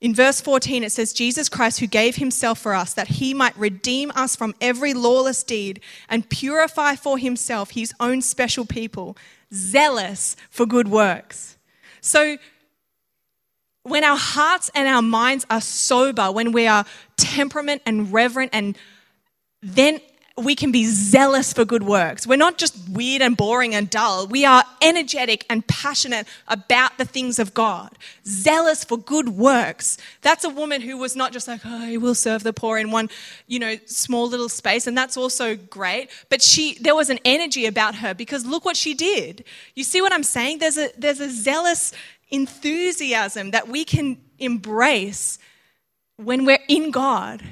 in 0.00 0.14
verse 0.14 0.40
14, 0.40 0.84
it 0.84 0.92
says, 0.92 1.12
Jesus 1.12 1.48
Christ, 1.48 1.80
who 1.80 1.88
gave 1.88 2.16
himself 2.16 2.60
for 2.60 2.72
us, 2.72 2.94
that 2.94 3.08
he 3.08 3.34
might 3.34 3.56
redeem 3.56 4.12
us 4.14 4.36
from 4.36 4.54
every 4.60 4.94
lawless 4.94 5.42
deed 5.42 5.80
and 6.08 6.28
purify 6.28 6.94
for 6.94 7.18
himself 7.18 7.70
his 7.70 7.92
own 7.98 8.22
special 8.22 8.64
people, 8.64 9.16
zealous 9.52 10.36
for 10.50 10.66
good 10.66 10.86
works. 10.88 11.56
So, 12.00 12.38
when 13.82 14.04
our 14.04 14.16
hearts 14.16 14.70
and 14.74 14.86
our 14.86 15.02
minds 15.02 15.46
are 15.50 15.60
sober, 15.60 16.30
when 16.30 16.52
we 16.52 16.66
are 16.66 16.84
temperament 17.16 17.82
and 17.86 18.12
reverent, 18.12 18.50
and 18.52 18.78
then 19.62 20.00
we 20.38 20.54
can 20.54 20.70
be 20.70 20.84
zealous 20.84 21.52
for 21.52 21.64
good 21.64 21.82
works. 21.82 22.26
We're 22.26 22.36
not 22.36 22.58
just 22.58 22.76
weird 22.88 23.22
and 23.22 23.36
boring 23.36 23.74
and 23.74 23.90
dull. 23.90 24.26
We 24.26 24.44
are 24.44 24.64
energetic 24.80 25.44
and 25.50 25.66
passionate 25.66 26.26
about 26.46 26.98
the 26.98 27.04
things 27.04 27.38
of 27.38 27.54
God. 27.54 27.90
Zealous 28.26 28.84
for 28.84 28.98
good 28.98 29.30
works. 29.30 29.98
That's 30.22 30.44
a 30.44 30.48
woman 30.48 30.80
who 30.80 30.96
was 30.96 31.16
not 31.16 31.32
just 31.32 31.48
like, 31.48 31.60
oh, 31.64 31.98
we'll 31.98 32.14
serve 32.14 32.42
the 32.42 32.52
poor 32.52 32.78
in 32.78 32.90
one, 32.90 33.10
you 33.46 33.58
know, 33.58 33.76
small 33.86 34.28
little 34.28 34.48
space. 34.48 34.86
And 34.86 34.96
that's 34.96 35.16
also 35.16 35.56
great. 35.56 36.10
But 36.28 36.42
she, 36.42 36.78
there 36.80 36.94
was 36.94 37.10
an 37.10 37.18
energy 37.24 37.66
about 37.66 37.96
her 37.96 38.14
because 38.14 38.46
look 38.46 38.64
what 38.64 38.76
she 38.76 38.94
did. 38.94 39.44
You 39.74 39.84
see 39.84 40.00
what 40.00 40.12
I'm 40.12 40.22
saying? 40.22 40.58
There's 40.58 40.78
a, 40.78 40.90
there's 40.96 41.20
a 41.20 41.30
zealous 41.30 41.92
enthusiasm 42.30 43.50
that 43.52 43.68
we 43.68 43.84
can 43.84 44.18
embrace 44.38 45.38
when 46.16 46.44
we're 46.44 46.58
in 46.68 46.90
God 46.90 47.42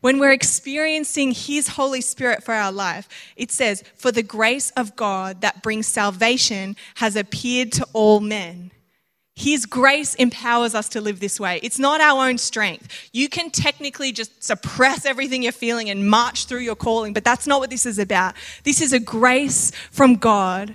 when 0.00 0.18
we're 0.18 0.32
experiencing 0.32 1.32
His 1.32 1.68
Holy 1.68 2.00
Spirit 2.00 2.42
for 2.44 2.54
our 2.54 2.72
life, 2.72 3.08
it 3.36 3.50
says, 3.50 3.82
For 3.96 4.12
the 4.12 4.22
grace 4.22 4.70
of 4.76 4.96
God 4.96 5.40
that 5.40 5.62
brings 5.62 5.86
salvation 5.86 6.76
has 6.96 7.16
appeared 7.16 7.72
to 7.72 7.86
all 7.92 8.20
men. 8.20 8.70
His 9.34 9.66
grace 9.66 10.16
empowers 10.16 10.74
us 10.74 10.88
to 10.90 11.00
live 11.00 11.20
this 11.20 11.38
way. 11.38 11.60
It's 11.62 11.78
not 11.78 12.00
our 12.00 12.28
own 12.28 12.38
strength. 12.38 13.08
You 13.12 13.28
can 13.28 13.50
technically 13.50 14.10
just 14.10 14.42
suppress 14.42 15.06
everything 15.06 15.44
you're 15.44 15.52
feeling 15.52 15.90
and 15.90 16.10
march 16.10 16.46
through 16.46 16.60
your 16.60 16.74
calling, 16.74 17.12
but 17.12 17.22
that's 17.22 17.46
not 17.46 17.60
what 17.60 17.70
this 17.70 17.86
is 17.86 18.00
about. 18.00 18.34
This 18.64 18.80
is 18.80 18.92
a 18.92 18.98
grace 18.98 19.70
from 19.92 20.16
God 20.16 20.74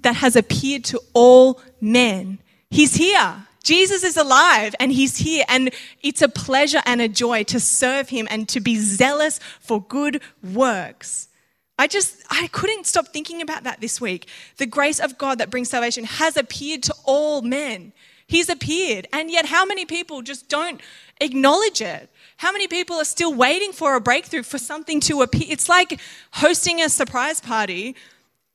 that 0.00 0.16
has 0.16 0.34
appeared 0.34 0.82
to 0.86 1.00
all 1.12 1.60
men. 1.80 2.40
He's 2.68 2.96
here. 2.96 3.46
Jesus 3.64 4.04
is 4.04 4.16
alive 4.16 4.74
and 4.78 4.92
he's 4.92 5.16
here, 5.16 5.44
and 5.48 5.70
it's 6.02 6.22
a 6.22 6.28
pleasure 6.28 6.82
and 6.86 7.00
a 7.00 7.08
joy 7.08 7.42
to 7.44 7.58
serve 7.58 8.10
him 8.10 8.28
and 8.30 8.48
to 8.50 8.60
be 8.60 8.76
zealous 8.76 9.40
for 9.60 9.82
good 9.82 10.22
works. 10.42 11.28
I 11.76 11.88
just, 11.88 12.22
I 12.30 12.46
couldn't 12.52 12.86
stop 12.86 13.08
thinking 13.08 13.42
about 13.42 13.64
that 13.64 13.80
this 13.80 14.00
week. 14.00 14.28
The 14.58 14.66
grace 14.66 15.00
of 15.00 15.18
God 15.18 15.38
that 15.38 15.50
brings 15.50 15.70
salvation 15.70 16.04
has 16.04 16.36
appeared 16.36 16.84
to 16.84 16.94
all 17.04 17.42
men. 17.42 17.92
He's 18.26 18.48
appeared. 18.48 19.08
And 19.12 19.30
yet, 19.30 19.46
how 19.46 19.64
many 19.64 19.84
people 19.84 20.22
just 20.22 20.48
don't 20.48 20.80
acknowledge 21.20 21.80
it? 21.80 22.10
How 22.36 22.52
many 22.52 22.68
people 22.68 22.96
are 22.96 23.04
still 23.04 23.34
waiting 23.34 23.72
for 23.72 23.96
a 23.96 24.00
breakthrough, 24.00 24.42
for 24.44 24.58
something 24.58 25.00
to 25.00 25.22
appear? 25.22 25.46
It's 25.48 25.68
like 25.68 26.00
hosting 26.32 26.80
a 26.80 26.88
surprise 26.88 27.40
party 27.40 27.96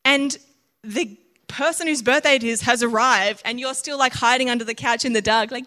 and 0.06 0.38
the 0.84 1.18
person 1.50 1.88
whose 1.88 2.02
birthday 2.02 2.36
it 2.36 2.44
is 2.44 2.62
has 2.62 2.82
arrived 2.82 3.42
and 3.44 3.60
you're 3.60 3.74
still 3.74 3.98
like 3.98 4.14
hiding 4.14 4.50
under 4.50 4.64
the 4.64 4.74
couch 4.74 5.04
in 5.04 5.12
the 5.12 5.22
dark, 5.22 5.52
like, 5.52 5.66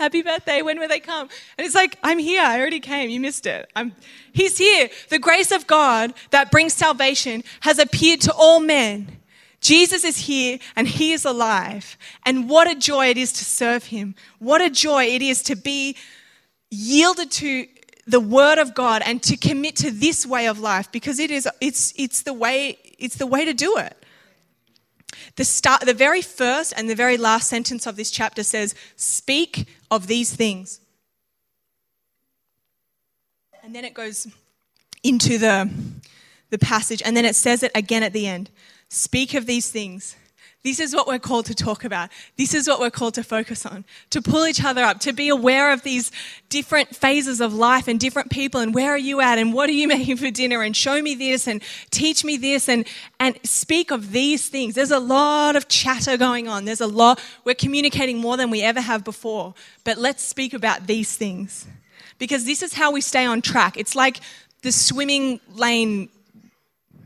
happy 0.00 0.22
birthday, 0.22 0.62
when 0.62 0.80
will 0.80 0.88
they 0.88 0.98
come? 0.98 1.28
And 1.56 1.64
it's 1.64 1.74
like, 1.76 1.96
I'm 2.02 2.18
here, 2.18 2.42
I 2.42 2.58
already 2.58 2.80
came, 2.80 3.10
you 3.10 3.20
missed 3.20 3.46
it. 3.46 3.70
I'm, 3.76 3.94
he's 4.32 4.58
here. 4.58 4.88
The 5.10 5.20
grace 5.20 5.52
of 5.52 5.66
God 5.68 6.14
that 6.30 6.50
brings 6.50 6.72
salvation 6.72 7.44
has 7.60 7.78
appeared 7.78 8.20
to 8.22 8.32
all 8.32 8.58
men. 8.58 9.18
Jesus 9.60 10.04
is 10.04 10.18
here 10.18 10.58
and 10.74 10.88
he 10.88 11.12
is 11.12 11.24
alive. 11.24 11.96
And 12.26 12.50
what 12.50 12.70
a 12.70 12.74
joy 12.74 13.06
it 13.06 13.16
is 13.16 13.32
to 13.34 13.44
serve 13.44 13.84
him. 13.84 14.14
What 14.38 14.60
a 14.60 14.68
joy 14.68 15.04
it 15.04 15.22
is 15.22 15.42
to 15.44 15.56
be 15.56 15.96
yielded 16.70 17.30
to 17.30 17.66
the 18.06 18.20
word 18.20 18.58
of 18.58 18.74
God 18.74 19.02
and 19.04 19.22
to 19.22 19.36
commit 19.36 19.76
to 19.76 19.90
this 19.90 20.26
way 20.26 20.46
of 20.46 20.58
life 20.58 20.92
because 20.92 21.18
it 21.18 21.30
is 21.30 21.48
it's 21.60 21.94
it's 21.96 22.22
the 22.22 22.34
way 22.34 22.76
it's 22.98 23.16
the 23.16 23.26
way 23.26 23.44
to 23.44 23.54
do 23.54 23.78
it. 23.78 24.03
The 25.36 25.44
start 25.44 25.82
the 25.82 25.94
very 25.94 26.22
first 26.22 26.72
and 26.76 26.88
the 26.88 26.94
very 26.94 27.16
last 27.16 27.48
sentence 27.48 27.86
of 27.86 27.96
this 27.96 28.10
chapter 28.10 28.44
says, 28.44 28.74
"Speak 28.96 29.66
of 29.90 30.06
these 30.06 30.32
things." 30.32 30.80
And 33.62 33.74
then 33.74 33.84
it 33.84 33.94
goes 33.94 34.28
into 35.02 35.38
the 35.38 35.70
the 36.50 36.58
passage 36.58 37.02
and 37.04 37.16
then 37.16 37.24
it 37.24 37.34
says 37.34 37.62
it 37.62 37.72
again 37.74 38.02
at 38.02 38.12
the 38.12 38.26
end. 38.26 38.50
Speak 38.88 39.34
of 39.34 39.46
these 39.46 39.70
things. 39.70 40.14
This 40.64 40.80
is 40.80 40.94
what 40.94 41.06
we're 41.06 41.18
called 41.18 41.44
to 41.46 41.54
talk 41.54 41.84
about. 41.84 42.08
This 42.38 42.54
is 42.54 42.66
what 42.66 42.80
we're 42.80 42.90
called 42.90 43.12
to 43.14 43.22
focus 43.22 43.66
on, 43.66 43.84
to 44.08 44.22
pull 44.22 44.46
each 44.46 44.64
other 44.64 44.82
up, 44.82 44.98
to 45.00 45.12
be 45.12 45.28
aware 45.28 45.70
of 45.70 45.82
these 45.82 46.10
different 46.48 46.96
phases 46.96 47.42
of 47.42 47.52
life 47.52 47.86
and 47.86 48.00
different 48.00 48.30
people 48.30 48.62
and 48.62 48.74
where 48.74 48.90
are 48.90 48.98
you 48.98 49.20
at 49.20 49.36
and 49.36 49.52
what 49.52 49.68
are 49.68 49.74
you 49.74 49.86
making 49.96 50.16
for 50.16 50.30
dinner 50.30 50.62
and 50.62 50.74
show 50.74 51.02
me 51.02 51.14
this 51.14 51.46
and 51.46 51.62
teach 51.90 52.24
me 52.24 52.38
this 52.38 52.66
and, 52.66 52.88
and 53.20 53.38
speak 53.44 53.90
of 53.90 54.10
these 54.10 54.48
things. 54.48 54.74
There's 54.74 54.90
a 54.90 54.98
lot 54.98 55.54
of 55.54 55.68
chatter 55.68 56.16
going 56.16 56.48
on. 56.48 56.64
There's 56.64 56.80
a 56.80 56.86
lot, 56.86 57.22
we're 57.44 57.54
communicating 57.54 58.16
more 58.16 58.38
than 58.38 58.48
we 58.48 58.62
ever 58.62 58.80
have 58.80 59.04
before. 59.04 59.52
But 59.84 59.98
let's 59.98 60.22
speak 60.22 60.54
about 60.54 60.86
these 60.86 61.14
things 61.14 61.66
because 62.18 62.46
this 62.46 62.62
is 62.62 62.72
how 62.72 62.90
we 62.90 63.02
stay 63.02 63.26
on 63.26 63.42
track. 63.42 63.76
It's 63.76 63.94
like 63.94 64.20
the 64.62 64.72
swimming 64.72 65.40
lane 65.52 66.08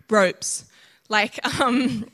ropes. 0.09 0.65
Like, 1.09 1.45
um, 1.61 2.09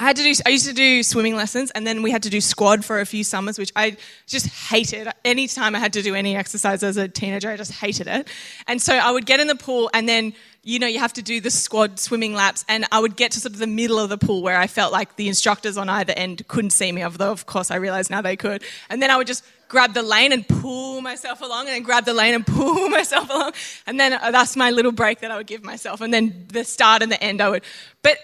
I 0.00 0.04
had 0.04 0.16
to 0.16 0.22
do, 0.22 0.32
I 0.46 0.50
used 0.50 0.66
to 0.66 0.72
do 0.72 1.02
swimming 1.02 1.34
lessons 1.34 1.72
and 1.72 1.84
then 1.84 2.02
we 2.02 2.12
had 2.12 2.22
to 2.22 2.30
do 2.30 2.40
squad 2.40 2.84
for 2.84 3.00
a 3.00 3.06
few 3.06 3.24
summers, 3.24 3.58
which 3.58 3.72
I 3.74 3.96
just 4.28 4.46
hated. 4.46 5.08
Anytime 5.24 5.74
I 5.74 5.80
had 5.80 5.92
to 5.94 6.02
do 6.02 6.14
any 6.14 6.36
exercise 6.36 6.84
as 6.84 6.96
a 6.96 7.08
teenager, 7.08 7.50
I 7.50 7.56
just 7.56 7.72
hated 7.72 8.06
it. 8.06 8.28
And 8.68 8.80
so 8.80 8.94
I 8.94 9.10
would 9.10 9.26
get 9.26 9.40
in 9.40 9.48
the 9.48 9.56
pool 9.56 9.90
and 9.92 10.08
then, 10.08 10.34
you 10.62 10.78
know, 10.78 10.86
you 10.86 11.00
have 11.00 11.14
to 11.14 11.22
do 11.22 11.40
the 11.40 11.50
squad 11.50 11.98
swimming 11.98 12.32
laps 12.32 12.64
and 12.68 12.84
I 12.92 13.00
would 13.00 13.16
get 13.16 13.32
to 13.32 13.40
sort 13.40 13.54
of 13.54 13.58
the 13.58 13.66
middle 13.66 13.98
of 13.98 14.08
the 14.08 14.18
pool 14.18 14.40
where 14.40 14.56
I 14.56 14.68
felt 14.68 14.92
like 14.92 15.16
the 15.16 15.26
instructors 15.26 15.76
on 15.76 15.88
either 15.88 16.12
end 16.16 16.46
couldn't 16.46 16.70
see 16.70 16.92
me, 16.92 17.02
although 17.02 17.32
of 17.32 17.46
course 17.46 17.72
I 17.72 17.76
realized 17.76 18.08
now 18.08 18.22
they 18.22 18.36
could. 18.36 18.62
And 18.88 19.02
then 19.02 19.10
I 19.10 19.16
would 19.16 19.26
just 19.26 19.44
grab 19.66 19.94
the 19.94 20.02
lane 20.02 20.30
and 20.30 20.46
pull 20.46 21.00
myself 21.00 21.40
along 21.40 21.66
and 21.66 21.74
then 21.74 21.82
grab 21.82 22.04
the 22.04 22.14
lane 22.14 22.34
and 22.34 22.46
pull 22.46 22.88
myself 22.90 23.28
along. 23.30 23.50
And 23.84 23.98
then 23.98 24.12
uh, 24.12 24.30
that's 24.30 24.54
my 24.54 24.70
little 24.70 24.92
break 24.92 25.20
that 25.20 25.32
I 25.32 25.36
would 25.38 25.48
give 25.48 25.64
myself. 25.64 26.00
And 26.00 26.14
then 26.14 26.46
the 26.52 26.62
start 26.62 27.02
and 27.02 27.10
the 27.10 27.20
end 27.20 27.40
I 27.40 27.48
would, 27.48 27.64
but 28.02 28.16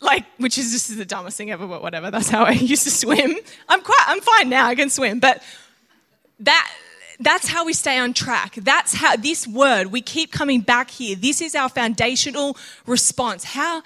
like, 0.00 0.24
which 0.38 0.58
is 0.58 0.72
just 0.72 0.96
the 0.96 1.04
dumbest 1.04 1.36
thing 1.36 1.50
ever, 1.50 1.66
but 1.66 1.82
whatever. 1.82 2.10
That's 2.10 2.28
how 2.28 2.44
I 2.44 2.50
used 2.52 2.84
to 2.84 2.90
swim. 2.90 3.36
I'm 3.68 3.80
quite, 3.80 4.04
I'm 4.06 4.20
fine 4.20 4.48
now. 4.48 4.66
I 4.66 4.74
can 4.74 4.90
swim, 4.90 5.20
but 5.20 5.42
that, 6.40 6.70
that's 7.20 7.48
how 7.48 7.64
we 7.64 7.72
stay 7.72 7.98
on 7.98 8.12
track. 8.12 8.54
That's 8.56 8.94
how 8.94 9.16
this 9.16 9.46
word, 9.46 9.88
we 9.88 10.00
keep 10.00 10.32
coming 10.32 10.60
back 10.60 10.90
here. 10.90 11.16
This 11.16 11.40
is 11.40 11.54
our 11.54 11.68
foundational 11.68 12.56
response. 12.86 13.44
How, 13.44 13.82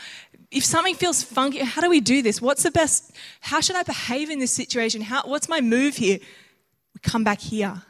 if 0.51 0.65
something 0.65 0.95
feels 0.95 1.23
funky, 1.23 1.59
how 1.59 1.83
do 1.83 1.91
we 1.91 2.01
do 2.01 2.23
this? 2.23 2.41
What's 2.41 2.63
the 2.63 2.71
best, 2.71 3.13
how 3.41 3.61
should 3.61 3.77
I 3.77 3.83
behave 3.83 4.31
in 4.31 4.39
this 4.39 4.53
situation? 4.53 5.03
How, 5.03 5.23
what's 5.25 5.49
my 5.49 5.61
move 5.61 5.97
here? 5.97 6.19
We 6.95 7.01
come 7.03 7.23
back 7.23 7.41
here. 7.41 7.83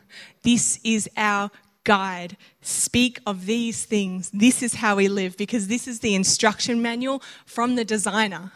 This 0.42 0.80
is 0.82 1.08
our 1.16 1.50
guide. 1.88 2.36
Speak 2.60 3.18
of 3.24 3.46
these 3.46 3.86
things. 3.86 4.30
This 4.30 4.62
is 4.62 4.74
how 4.74 4.96
we 4.96 5.08
live 5.08 5.38
because 5.38 5.68
this 5.68 5.88
is 5.88 6.00
the 6.00 6.14
instruction 6.14 6.82
manual 6.82 7.22
from 7.46 7.76
the 7.76 7.84
designer. 7.84 8.52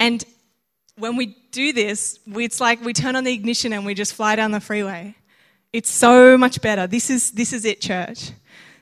And 0.00 0.24
when 0.96 1.16
we 1.16 1.36
do 1.50 1.74
this, 1.74 2.18
it's 2.26 2.62
like 2.62 2.82
we 2.82 2.94
turn 2.94 3.14
on 3.14 3.24
the 3.24 3.32
ignition 3.34 3.74
and 3.74 3.84
we 3.84 3.92
just 3.92 4.14
fly 4.14 4.36
down 4.36 4.52
the 4.52 4.60
freeway. 4.60 5.16
It's 5.74 5.90
so 5.90 6.38
much 6.38 6.62
better. 6.62 6.86
This 6.86 7.10
is, 7.10 7.32
this 7.32 7.52
is 7.52 7.66
it, 7.66 7.82
church. 7.82 8.30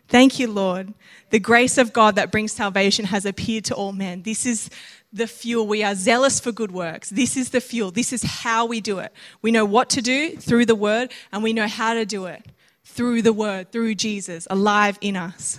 Thank 0.07 0.39
you, 0.39 0.47
Lord. 0.47 0.95
The 1.31 1.41
grace 1.41 1.79
of 1.79 1.93
God 1.93 2.15
that 2.15 2.31
brings 2.31 2.53
salvation 2.53 3.07
has 3.07 3.27
appeared 3.27 3.65
to 3.65 3.75
all 3.75 3.91
men. 3.91 4.23
This 4.23 4.47
is 4.47 4.71
the 5.13 5.27
fuel. 5.27 5.67
We 5.67 5.83
are 5.83 5.97
zealous 5.97 6.39
for 6.39 6.53
good 6.53 6.71
works. 6.71 7.11
This 7.11 7.37
is 7.37 7.51
the 7.51 7.61
fuel. 7.61 7.91
This 7.91 8.13
is 8.13 8.23
how 8.23 8.67
we 8.67 8.81
do 8.81 9.01
it. 9.01 9.13
We 9.41 9.51
know 9.51 9.65
what 9.65 9.91
to 9.91 10.01
do 10.01 10.37
through 10.37 10.67
the 10.67 10.77
word, 10.77 11.11
and 11.33 11.43
we 11.43 11.53
know 11.53 11.67
how 11.67 11.95
to 11.95 12.07
do 12.07 12.27
it 12.27 12.47
through 12.85 13.23
the 13.23 13.33
Word, 13.33 13.73
through 13.73 13.95
Jesus, 13.95 14.47
alive 14.51 14.99
in 15.01 15.17
us. 15.17 15.59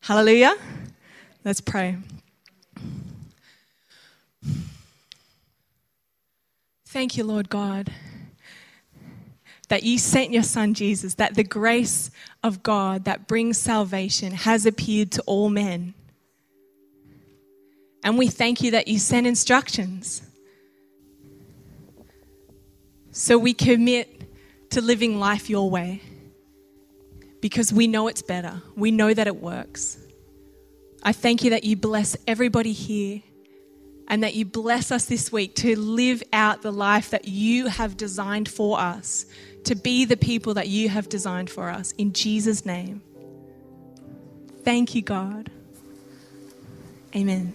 Hallelujah. 0.00 0.54
Let's 1.44 1.60
pray. 1.60 1.96
Thank 6.86 7.16
you, 7.16 7.24
Lord 7.24 7.48
God, 7.48 7.92
that 9.68 9.82
you 9.82 9.98
sent 9.98 10.32
your 10.32 10.42
Son 10.42 10.74
Jesus, 10.74 11.14
that 11.14 11.34
the 11.34 11.44
grace 11.44 12.10
of 12.42 12.62
God 12.62 13.04
that 13.04 13.26
brings 13.26 13.58
salvation 13.58 14.32
has 14.32 14.66
appeared 14.66 15.12
to 15.12 15.22
all 15.22 15.48
men. 15.48 15.94
And 18.02 18.16
we 18.16 18.28
thank 18.28 18.62
you 18.62 18.70
that 18.70 18.88
you 18.88 18.98
sent 18.98 19.26
instructions. 19.26 20.22
So 23.10 23.36
we 23.36 23.52
commit 23.52 24.70
to 24.70 24.80
living 24.80 25.18
life 25.18 25.50
your 25.50 25.68
way 25.68 26.00
because 27.46 27.72
we 27.72 27.86
know 27.86 28.08
it's 28.08 28.22
better. 28.22 28.60
We 28.74 28.90
know 28.90 29.14
that 29.14 29.28
it 29.28 29.36
works. 29.36 29.98
I 31.04 31.12
thank 31.12 31.44
you 31.44 31.50
that 31.50 31.62
you 31.62 31.76
bless 31.76 32.16
everybody 32.26 32.72
here 32.72 33.22
and 34.08 34.24
that 34.24 34.34
you 34.34 34.44
bless 34.44 34.90
us 34.90 35.04
this 35.04 35.30
week 35.30 35.54
to 35.54 35.78
live 35.78 36.24
out 36.32 36.62
the 36.62 36.72
life 36.72 37.10
that 37.10 37.28
you 37.28 37.68
have 37.68 37.96
designed 37.96 38.48
for 38.48 38.80
us, 38.80 39.26
to 39.62 39.76
be 39.76 40.04
the 40.04 40.16
people 40.16 40.54
that 40.54 40.66
you 40.66 40.88
have 40.88 41.08
designed 41.08 41.48
for 41.48 41.70
us. 41.70 41.92
In 41.92 42.12
Jesus' 42.12 42.66
name. 42.66 43.00
Thank 44.64 44.96
you, 44.96 45.02
God. 45.02 45.48
Amen. 47.14 47.54